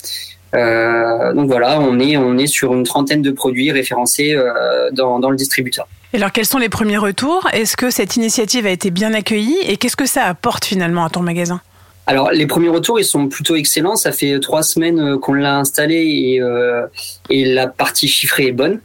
Euh, 0.55 1.33
donc 1.35 1.49
voilà, 1.49 1.81
on 1.81 1.99
est 1.99 2.17
on 2.17 2.39
est 2.39 2.47
sur 2.47 2.73
une 2.73 2.85
trentaine 2.85 3.21
de 3.21 3.31
produits 3.31 3.73
référencés 3.73 4.35
euh, 4.35 4.91
dans, 4.93 5.19
dans 5.19 5.31
le 5.31 5.37
distributeur. 5.37 5.87
Et 6.13 6.19
alors 6.19 6.33
quels 6.33 6.47
sont 6.47 6.59
les 6.59 6.69
premiers 6.69 6.99
retours? 6.99 7.49
Est-ce 7.53 7.77
que 7.77 7.91
cette 7.91 8.17
initiative 8.17 8.65
a 8.67 8.71
été 8.71 8.91
bien 8.91 9.13
accueillie? 9.13 9.59
Et 9.67 9.77
qu'est-ce 9.77 9.97
que 9.97 10.07
ça 10.07 10.25
apporte 10.25 10.65
finalement 10.65 11.05
à 11.05 11.11
ton 11.11 11.21
magasin? 11.21 11.61
Alors 12.07 12.31
les 12.31 12.47
premiers 12.47 12.69
retours 12.69 13.01
ils 13.01 13.05
sont 13.05 13.29
plutôt 13.29 13.57
excellents. 13.57 13.97
Ça 13.97 14.13
fait 14.13 14.39
trois 14.41 14.63
semaines 14.63 15.01
euh, 15.01 15.19
qu'on 15.19 15.35
l'a 15.35 15.59
installé 15.59 15.97
et, 15.97 16.41
euh, 16.41 16.87
et 17.29 17.45
la 17.45 17.67
partie 17.67 18.09
chiffrée 18.09 18.47
est 18.47 18.53
bonne. 18.53 18.81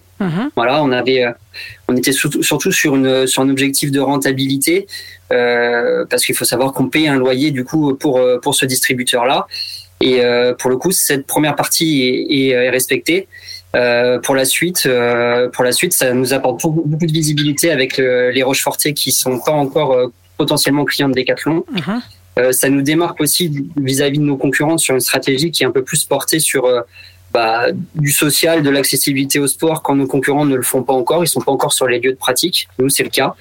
Voilà, 0.55 0.83
on 0.83 0.91
avait, 0.91 1.25
on 1.87 1.97
était 1.97 2.11
surtout, 2.11 2.71
sur 2.71 2.95
une 2.95 3.25
sur 3.25 3.41
un 3.41 3.49
objectif 3.49 3.89
de 3.89 3.99
rentabilité 3.99 4.85
euh, 5.31 6.05
parce 6.07 6.23
qu'il 6.23 6.35
faut 6.35 6.45
savoir 6.45 6.73
qu'on 6.73 6.89
paye 6.89 7.07
un 7.07 7.17
loyer 7.17 7.49
du 7.49 7.63
coup 7.63 7.95
pour 7.95 8.21
pour 8.43 8.53
ce 8.53 8.67
distributeur 8.67 9.25
là 9.25 9.47
et 10.01 10.23
euh, 10.23 10.53
pour 10.53 10.69
le 10.69 10.77
coup 10.77 10.91
cette 10.91 11.25
première 11.27 11.55
partie 11.55 12.03
est, 12.03 12.33
est, 12.33 12.47
est 12.49 12.69
respectée. 12.69 13.27
Euh, 13.73 14.19
pour 14.19 14.35
la 14.35 14.43
suite, 14.43 14.83
euh, 14.85 15.47
pour 15.49 15.63
la 15.63 15.71
suite, 15.71 15.93
ça 15.93 16.13
nous 16.13 16.33
apporte 16.33 16.61
beaucoup, 16.61 16.83
beaucoup 16.85 17.05
de 17.05 17.11
visibilité 17.13 17.71
avec 17.71 17.97
le- 17.97 18.29
les 18.31 18.43
Rochefortiers 18.43 18.93
qui 18.93 19.13
sont 19.13 19.39
pas 19.39 19.53
encore 19.53 19.93
euh, 19.93 20.07
potentiellement 20.37 20.83
clients 20.83 21.07
de 21.07 21.13
Decathlon. 21.13 21.63
Euh, 22.39 22.51
ça 22.51 22.67
nous 22.69 22.81
démarque 22.81 23.21
aussi 23.21 23.49
vis-à-vis 23.77 24.17
de 24.19 24.23
nos 24.23 24.35
concurrents 24.37 24.77
sur 24.77 24.93
une 24.93 24.99
stratégie 25.01 25.51
qui 25.51 25.63
est 25.63 25.65
un 25.65 25.71
peu 25.71 25.83
plus 25.83 26.03
portée 26.03 26.39
sur 26.39 26.65
euh, 26.65 26.81
bah, 27.33 27.67
du 27.95 28.11
social, 28.11 28.61
de 28.61 28.69
l'accessibilité 28.69 29.39
au 29.39 29.47
sport 29.47 29.81
quand 29.83 29.95
nos 29.95 30.07
concurrents 30.07 30.45
ne 30.45 30.55
le 30.57 30.63
font 30.63 30.83
pas 30.83 30.93
encore. 30.93 31.23
Ils 31.23 31.27
sont 31.27 31.39
pas 31.41 31.51
encore 31.53 31.71
sur 31.71 31.87
les 31.87 31.99
lieux 31.99 32.11
de 32.11 32.17
pratique. 32.17 32.67
Nous, 32.77 32.89
c'est 32.89 33.03
le 33.03 33.09
cas. 33.09 33.35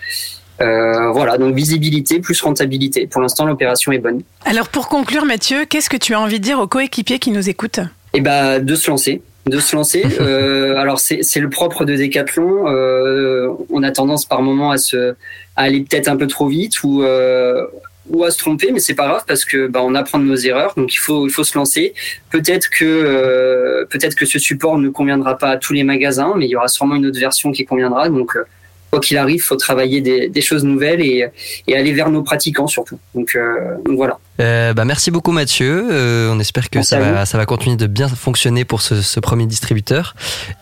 Euh, 0.61 1.11
voilà, 1.11 1.38
donc 1.38 1.54
visibilité 1.54 2.20
plus 2.20 2.40
rentabilité. 2.40 3.06
Pour 3.06 3.22
l'instant, 3.22 3.46
l'opération 3.46 3.92
est 3.92 3.98
bonne. 3.98 4.22
Alors 4.44 4.68
pour 4.68 4.88
conclure 4.88 5.24
Mathieu, 5.24 5.64
qu'est-ce 5.64 5.90
que 5.90 5.96
tu 5.96 6.14
as 6.14 6.20
envie 6.20 6.38
de 6.38 6.44
dire 6.44 6.58
aux 6.61 6.66
coéquipiers 6.66 7.18
qui 7.18 7.30
nous 7.30 7.48
écoutent? 7.48 7.80
Et 8.12 8.20
bah 8.20 8.58
de 8.58 8.74
se 8.74 8.90
lancer, 8.90 9.22
de 9.46 9.58
se 9.58 9.74
lancer. 9.74 10.04
Euh, 10.20 10.76
alors 10.76 10.98
c'est 10.98 11.22
c'est 11.22 11.40
le 11.40 11.48
propre 11.48 11.84
de 11.84 11.96
Decathlon. 11.96 12.68
Euh, 12.68 13.48
on 13.70 13.82
a 13.82 13.90
tendance 13.90 14.26
par 14.26 14.42
moment 14.42 14.70
à 14.70 14.78
se 14.78 15.14
à 15.56 15.62
aller 15.62 15.80
peut-être 15.80 16.08
un 16.08 16.16
peu 16.16 16.26
trop 16.26 16.48
vite 16.48 16.82
ou 16.82 17.02
euh, 17.02 17.64
ou 18.11 18.24
à 18.24 18.30
se 18.30 18.38
tromper, 18.38 18.70
mais 18.72 18.80
c'est 18.80 18.94
pas 18.94 19.06
grave 19.06 19.24
parce 19.26 19.44
que 19.44 19.66
bah, 19.66 19.80
on 19.82 19.94
apprend 19.94 20.18
de 20.18 20.24
nos 20.24 20.36
erreurs. 20.36 20.74
Donc 20.76 20.92
il 20.92 20.98
faut 20.98 21.26
il 21.26 21.30
faut 21.30 21.44
se 21.44 21.56
lancer. 21.56 21.94
Peut-être 22.30 22.68
que 22.70 22.84
euh, 22.84 23.84
peut-être 23.86 24.14
que 24.14 24.26
ce 24.26 24.38
support 24.38 24.78
ne 24.78 24.88
conviendra 24.88 25.38
pas 25.38 25.50
à 25.50 25.56
tous 25.56 25.72
les 25.72 25.84
magasins, 25.84 26.34
mais 26.36 26.46
il 26.46 26.50
y 26.50 26.56
aura 26.56 26.68
sûrement 26.68 26.96
une 26.96 27.06
autre 27.06 27.18
version 27.18 27.52
qui 27.52 27.64
conviendra. 27.64 28.08
Donc 28.08 28.36
euh, 28.36 28.44
quoi 28.91 29.01
qu'il 29.01 29.16
arrive, 29.16 29.43
faut 29.43 29.57
travailler 29.57 30.01
des, 30.01 30.28
des 30.28 30.41
choses 30.41 30.64
nouvelles 30.64 31.01
et, 31.01 31.26
et 31.66 31.76
aller 31.76 31.93
vers 31.93 32.11
nos 32.11 32.22
pratiquants 32.22 32.66
surtout. 32.66 32.99
Donc, 33.14 33.32
euh, 33.36 33.76
donc 33.84 33.97
voilà. 33.97 34.18
Euh, 34.41 34.72
bah, 34.72 34.84
merci 34.84 35.11
beaucoup 35.11 35.32
Mathieu. 35.32 35.86
Euh, 35.91 36.30
on 36.32 36.41
espère 36.41 36.70
que 36.70 36.78
Merci 36.78 36.91
ça 36.91 36.99
va, 36.99 37.20
vous. 37.20 37.26
ça 37.26 37.38
va 37.38 37.47
continuer 37.47 37.76
de 37.76 37.86
bien 37.86 38.09
fonctionner 38.09 38.64
pour 38.64 38.82
ce, 38.82 39.01
ce 39.03 39.20
premier 39.20 39.47
distributeur. 39.47 40.14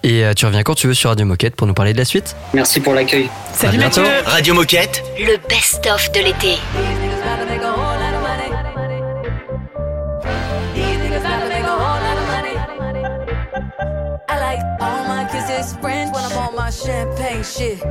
Et 0.03 0.25
euh, 0.25 0.33
tu 0.35 0.47
reviens 0.47 0.63
quand 0.63 0.75
tu 0.75 0.89
veux 0.89 0.95
sur 0.95 1.11
Radio 1.11 1.25
Moquette 1.27 1.57
pour 1.57 1.67
nous 1.67 1.75
parler 1.75 1.93
de 1.93 1.99
la 1.99 2.05
suite. 2.05 2.35
Merci 2.55 2.81
pour 2.81 2.95
l'accueil. 2.95 3.29
À 3.63 3.69
bientôt. 3.69 4.03
Radio 4.27 4.55
Moquette. 4.55 5.03
Le 5.19 5.37
best-of 5.49 6.11
de 6.13 6.19
l'été. 6.21 6.59
I 14.27 14.41
like 14.41 14.61
all 14.81 15.05
my 15.05 15.25
kisses 15.31 15.77
French 15.77 16.15
when 16.15 16.25
I'm 16.25 16.37
on 16.39 16.55
my 16.57 16.71
champagne 16.71 17.45
shit. 17.45 17.83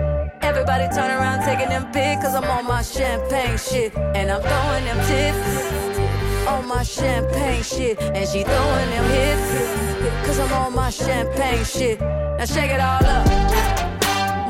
Everybody 0.41 0.87
turn 0.93 1.11
around 1.11 1.45
taking 1.45 1.69
them 1.69 1.91
pics 1.91 2.23
cause 2.23 2.35
I'm 2.35 2.43
on 2.43 2.65
my 2.65 2.81
champagne 2.81 3.57
shit. 3.57 3.95
And 3.95 4.31
I'm 4.31 4.41
throwing 4.41 4.85
them 4.85 4.99
tips 5.07 6.47
on 6.47 6.67
my 6.67 6.83
champagne 6.83 7.63
shit. 7.63 8.01
And 8.01 8.27
she 8.27 8.43
throwing 8.43 8.89
them 8.89 9.05
hips 9.11 10.27
cause 10.27 10.39
I'm 10.39 10.53
on 10.53 10.75
my 10.75 10.89
champagne 10.89 11.63
shit. 11.63 11.99
Now 12.01 12.45
shake 12.45 12.71
it 12.71 12.79
all 12.79 13.05
up. 13.05 13.27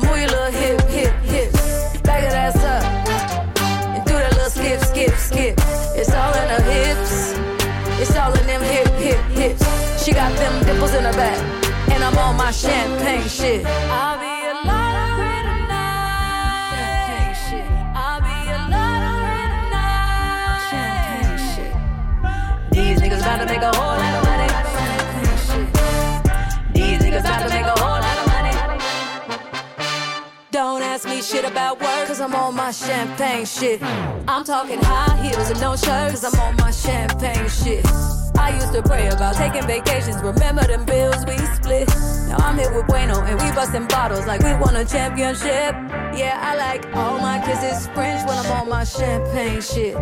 Move 0.02 0.18
your 0.18 0.30
little 0.30 0.52
hip, 0.52 0.80
hip, 0.88 1.14
hips. 1.22 2.00
Back 2.02 2.22
that 2.22 2.54
ass 2.54 2.64
up. 2.64 2.84
And 3.94 4.04
do 4.06 4.14
that 4.14 4.32
little 4.32 4.50
skip, 4.50 4.80
skip, 4.80 5.14
skip. 5.14 5.54
It's 5.94 6.12
all 6.14 6.32
in 6.32 6.48
her 6.48 6.62
hips. 6.62 7.34
It's 8.00 8.16
all 8.16 8.32
in 8.32 8.46
them 8.46 8.62
hip, 8.62 8.88
hip, 8.94 9.20
hips. 9.36 10.04
She 10.04 10.12
got 10.12 10.34
them 10.36 10.64
dimples 10.64 10.94
in 10.94 11.04
her 11.04 11.12
back. 11.12 11.67
And 11.90 12.04
I'm 12.04 12.16
on 12.18 12.36
my 12.36 12.50
champagne 12.50 13.28
shit. 13.28 13.64
I'll 13.66 14.18
be 14.18 14.26
a 14.46 14.52
tonight. 14.54 15.48
Champagne 16.76 17.34
shit. 17.44 17.66
I'll 17.94 18.20
be 18.20 18.36
a 18.48 18.58
tonight. 18.64 19.78
Champagne 20.70 21.38
shit. 21.54 21.72
These 22.72 23.00
niggas 23.00 23.20
about 23.20 23.38
to 23.40 23.46
make 23.46 23.62
a 23.62 23.72
whole 23.76 23.96
lot 23.96 24.14
of 24.18 24.22
money. 24.30 24.48
Champagne 24.76 25.38
shit. 25.46 25.66
These 26.74 26.98
niggas 27.02 27.20
about 27.20 27.40
to 27.46 27.54
make 27.54 27.66
a 27.66 27.76
whole 27.80 28.00
lot 28.00 28.18
of 28.18 28.26
money. 28.26 28.54
Don't 30.50 30.82
ask 30.82 31.06
me 31.06 31.22
shit 31.22 31.44
about 31.44 31.80
work, 31.80 32.06
cause 32.08 32.20
I'm 32.20 32.34
on 32.34 32.54
my 32.54 32.70
champagne 32.70 33.46
shit. 33.46 33.80
Hmm. 33.80 34.28
I'm 34.28 34.44
talking 34.44 34.78
high 34.82 35.16
heels 35.22 35.50
and 35.50 35.60
no 35.60 35.76
shirt, 35.76 36.10
cause 36.10 36.24
I'm 36.24 36.40
on 36.40 36.56
my 36.56 36.70
champagne 36.70 37.48
shit. 37.48 37.84
I 38.38 38.54
used 38.54 38.72
to 38.72 38.82
pray 38.82 39.08
about 39.08 39.34
taking 39.34 39.66
vacations, 39.66 40.22
remember 40.22 40.64
them 40.66 40.84
bills 40.84 41.26
we 41.26 41.36
split. 41.56 41.88
Now 42.28 42.36
I'm 42.38 42.56
here 42.56 42.72
with 42.72 42.86
Bueno 42.86 43.20
and 43.22 43.34
we 43.42 43.50
busting 43.52 43.86
bottles 43.88 44.26
like 44.26 44.40
we 44.42 44.54
won 44.54 44.76
a 44.76 44.84
championship. 44.84 45.74
Yeah, 46.14 46.38
I 46.40 46.56
like 46.56 46.86
all 46.94 47.18
my 47.18 47.40
kisses 47.40 47.88
French 47.88 48.26
when 48.28 48.38
I'm 48.38 48.50
on 48.52 48.68
my 48.68 48.84
champagne 48.84 49.60
shit. 49.60 49.96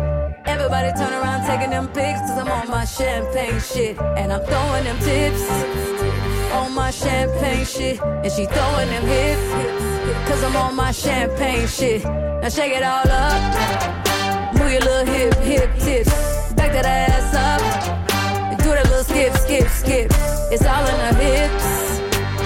Everybody 0.45 0.91
turn 0.97 1.13
around 1.13 1.45
taking 1.45 1.71
them 1.71 1.87
pics, 1.87 2.19
cause 2.21 2.37
I'm 2.37 2.49
on 2.49 2.69
my 2.69 2.85
champagne 2.85 3.59
shit. 3.59 3.99
And 3.99 4.31
I'm 4.31 4.43
throwing 4.45 4.83
them 4.85 4.99
tips 4.99 5.43
on 6.53 6.73
my 6.73 6.91
champagne 6.91 7.65
shit. 7.65 7.99
And 8.01 8.31
she 8.31 8.45
throwing 8.45 8.89
them 8.89 9.05
hips, 9.05 10.29
cause 10.29 10.43
I'm 10.43 10.55
on 10.55 10.75
my 10.75 10.91
champagne 10.91 11.67
shit. 11.67 12.03
Now 12.03 12.49
shake 12.49 12.73
it 12.73 12.83
all 12.83 13.09
up. 13.09 14.55
Move 14.55 14.71
your 14.71 14.81
little 14.81 15.13
hip, 15.13 15.33
hip 15.35 15.69
tips. 15.79 16.53
Back 16.53 16.71
that 16.71 16.85
ass 16.85 17.33
up. 17.35 18.06
Skip, 19.17 19.33
skip, 19.35 19.67
skip. 19.69 20.11
It's 20.51 20.65
all 20.65 20.85
in 20.85 20.99
her 21.05 21.13
hips. 21.15 22.01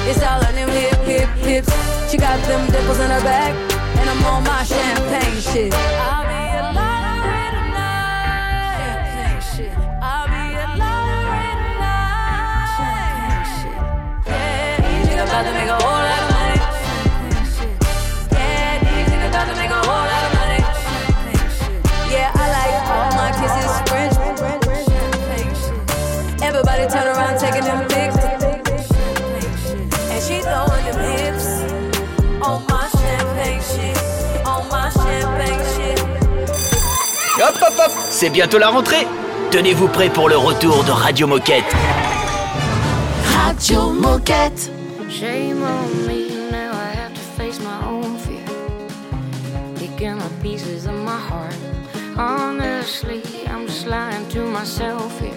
It's 0.08 0.24
all 0.24 0.42
in 0.48 0.56
them 0.56 0.70
hip, 0.70 1.00
hip, 1.04 1.30
hips. 1.48 1.72
She 2.10 2.18
got 2.18 2.40
them 2.48 2.72
dimples 2.72 3.00
in 3.00 3.10
her 3.10 3.22
back. 3.22 3.54
And 4.00 4.10
I'm 4.10 4.24
on 4.26 4.44
my 4.44 4.64
champagne 4.64 5.42
shit. 5.42 5.74
I'll 5.74 6.24
be 6.24 6.34
a 6.58 6.62
tonight. 6.72 7.28
Champagne 8.80 9.42
shit. 9.52 9.74
I'll 10.02 10.28
be 10.32 10.44
a 10.56 10.66
tonight. 10.72 11.60
Champagne 12.78 13.46
shit. 13.60 15.16
Yeah, 15.16 15.24
a 15.24 15.91
Hop 37.84 37.92
c'est 38.10 38.30
bientôt 38.30 38.60
la 38.60 38.70
rentrée. 38.70 39.08
Tenez-vous 39.50 39.88
prêts 39.88 40.10
pour 40.10 40.30
le 40.30 40.38
retour 40.38 40.84
de 40.84 40.92
Radio 40.92 41.26
Moquette. 41.26 41.64
Radio 43.36 43.92
Moquette. 43.92 44.72
Shame 45.10 45.64
on 45.64 46.08
me, 46.08 46.30
now 46.52 46.72
I 46.74 46.96
have 46.96 47.14
to 47.14 47.22
face 47.38 47.60
my 47.60 47.86
own 47.88 48.18
fear. 48.20 48.46
Picking 49.76 50.20
up 50.20 50.32
pieces 50.42 50.86
of 50.86 50.94
my 50.94 51.18
heart. 51.18 51.56
Honestly, 52.18 53.24
I'm 53.48 53.66
just 53.66 53.88
lying 53.88 54.28
to 54.30 54.42
myself 54.42 55.20
here. 55.20 55.32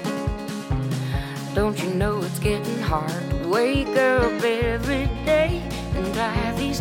Don't 1.54 1.80
you 1.82 1.94
know 1.94 2.18
it's 2.18 2.38
getting 2.40 2.82
hard? 2.82 3.10
To 3.30 3.48
wake 3.48 3.96
up 3.96 4.42
every 4.42 5.06
day 5.24 5.62
and 5.96 6.12
dry 6.12 6.52
these 6.58 6.80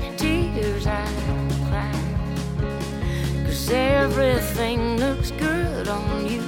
Cause 3.63 3.71
everything 3.71 4.97
looks 4.97 5.31
good 5.31 5.87
on 5.87 6.27
you 6.27 6.43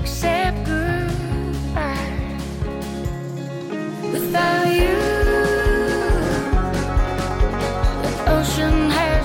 except 0.00 0.64
goodbye. 0.64 2.38
Without 4.12 4.68
you, 4.68 4.94
the 8.04 8.12
ocean 8.36 8.88
has 8.88 9.19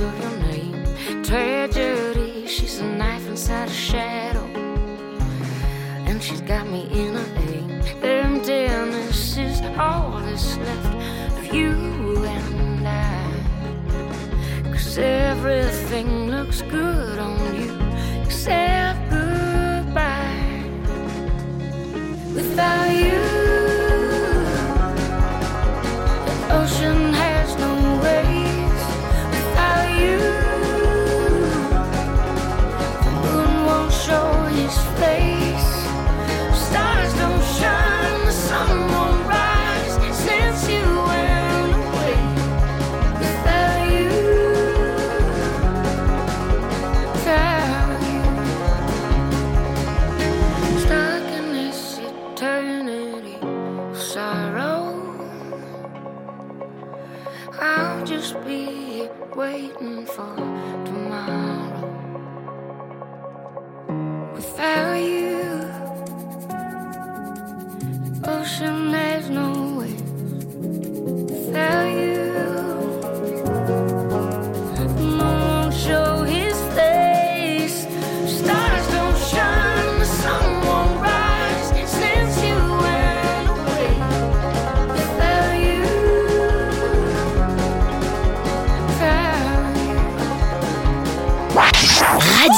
of 0.00 0.20
your 0.20 0.36
name. 0.48 1.22
Tragedy, 1.24 2.46
she's 2.46 2.78
a 2.78 2.84
knife 2.84 3.26
inside 3.26 3.68
a 3.68 3.72
shadow, 3.72 4.44
and 6.06 6.22
she's 6.22 6.40
got 6.40 6.66
me 6.68 6.88
in 6.92 7.16
a 7.16 7.24
aim. 7.50 7.82
Emptiness 8.02 9.36
is 9.36 9.60
all 9.76 10.20
that's 10.20 10.56
left 10.58 11.38
of 11.38 11.54
you 11.54 11.72
and 12.24 12.86
I. 12.86 14.70
Cause 14.72 14.98
everything 14.98 16.30
looks 16.30 16.62
good 16.62 17.18
on 17.18 17.54
you 17.60 17.76
except 18.22 19.17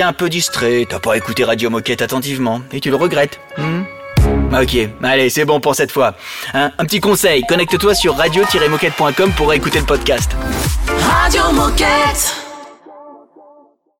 Un 0.00 0.12
peu 0.12 0.28
distrait, 0.28 0.86
t'as 0.88 1.00
pas 1.00 1.16
écouté 1.16 1.42
Radio 1.42 1.70
Moquette 1.70 2.02
attentivement, 2.02 2.62
et 2.72 2.78
tu 2.78 2.88
le 2.88 2.94
regrettes. 2.96 3.40
hmm 3.56 3.82
Ok, 4.52 4.76
allez, 5.02 5.28
c'est 5.28 5.44
bon 5.44 5.58
pour 5.58 5.74
cette 5.74 5.90
fois. 5.90 6.14
Hein, 6.54 6.70
un 6.78 6.84
petit 6.84 7.00
conseil, 7.00 7.42
connecte-toi 7.48 7.94
sur 7.94 8.16
radio-moquette.com 8.16 9.32
pour 9.36 9.52
écouter 9.52 9.80
le 9.80 9.86
podcast. 9.86 10.36
Radio 10.86 11.52
Moquette. 11.52 12.37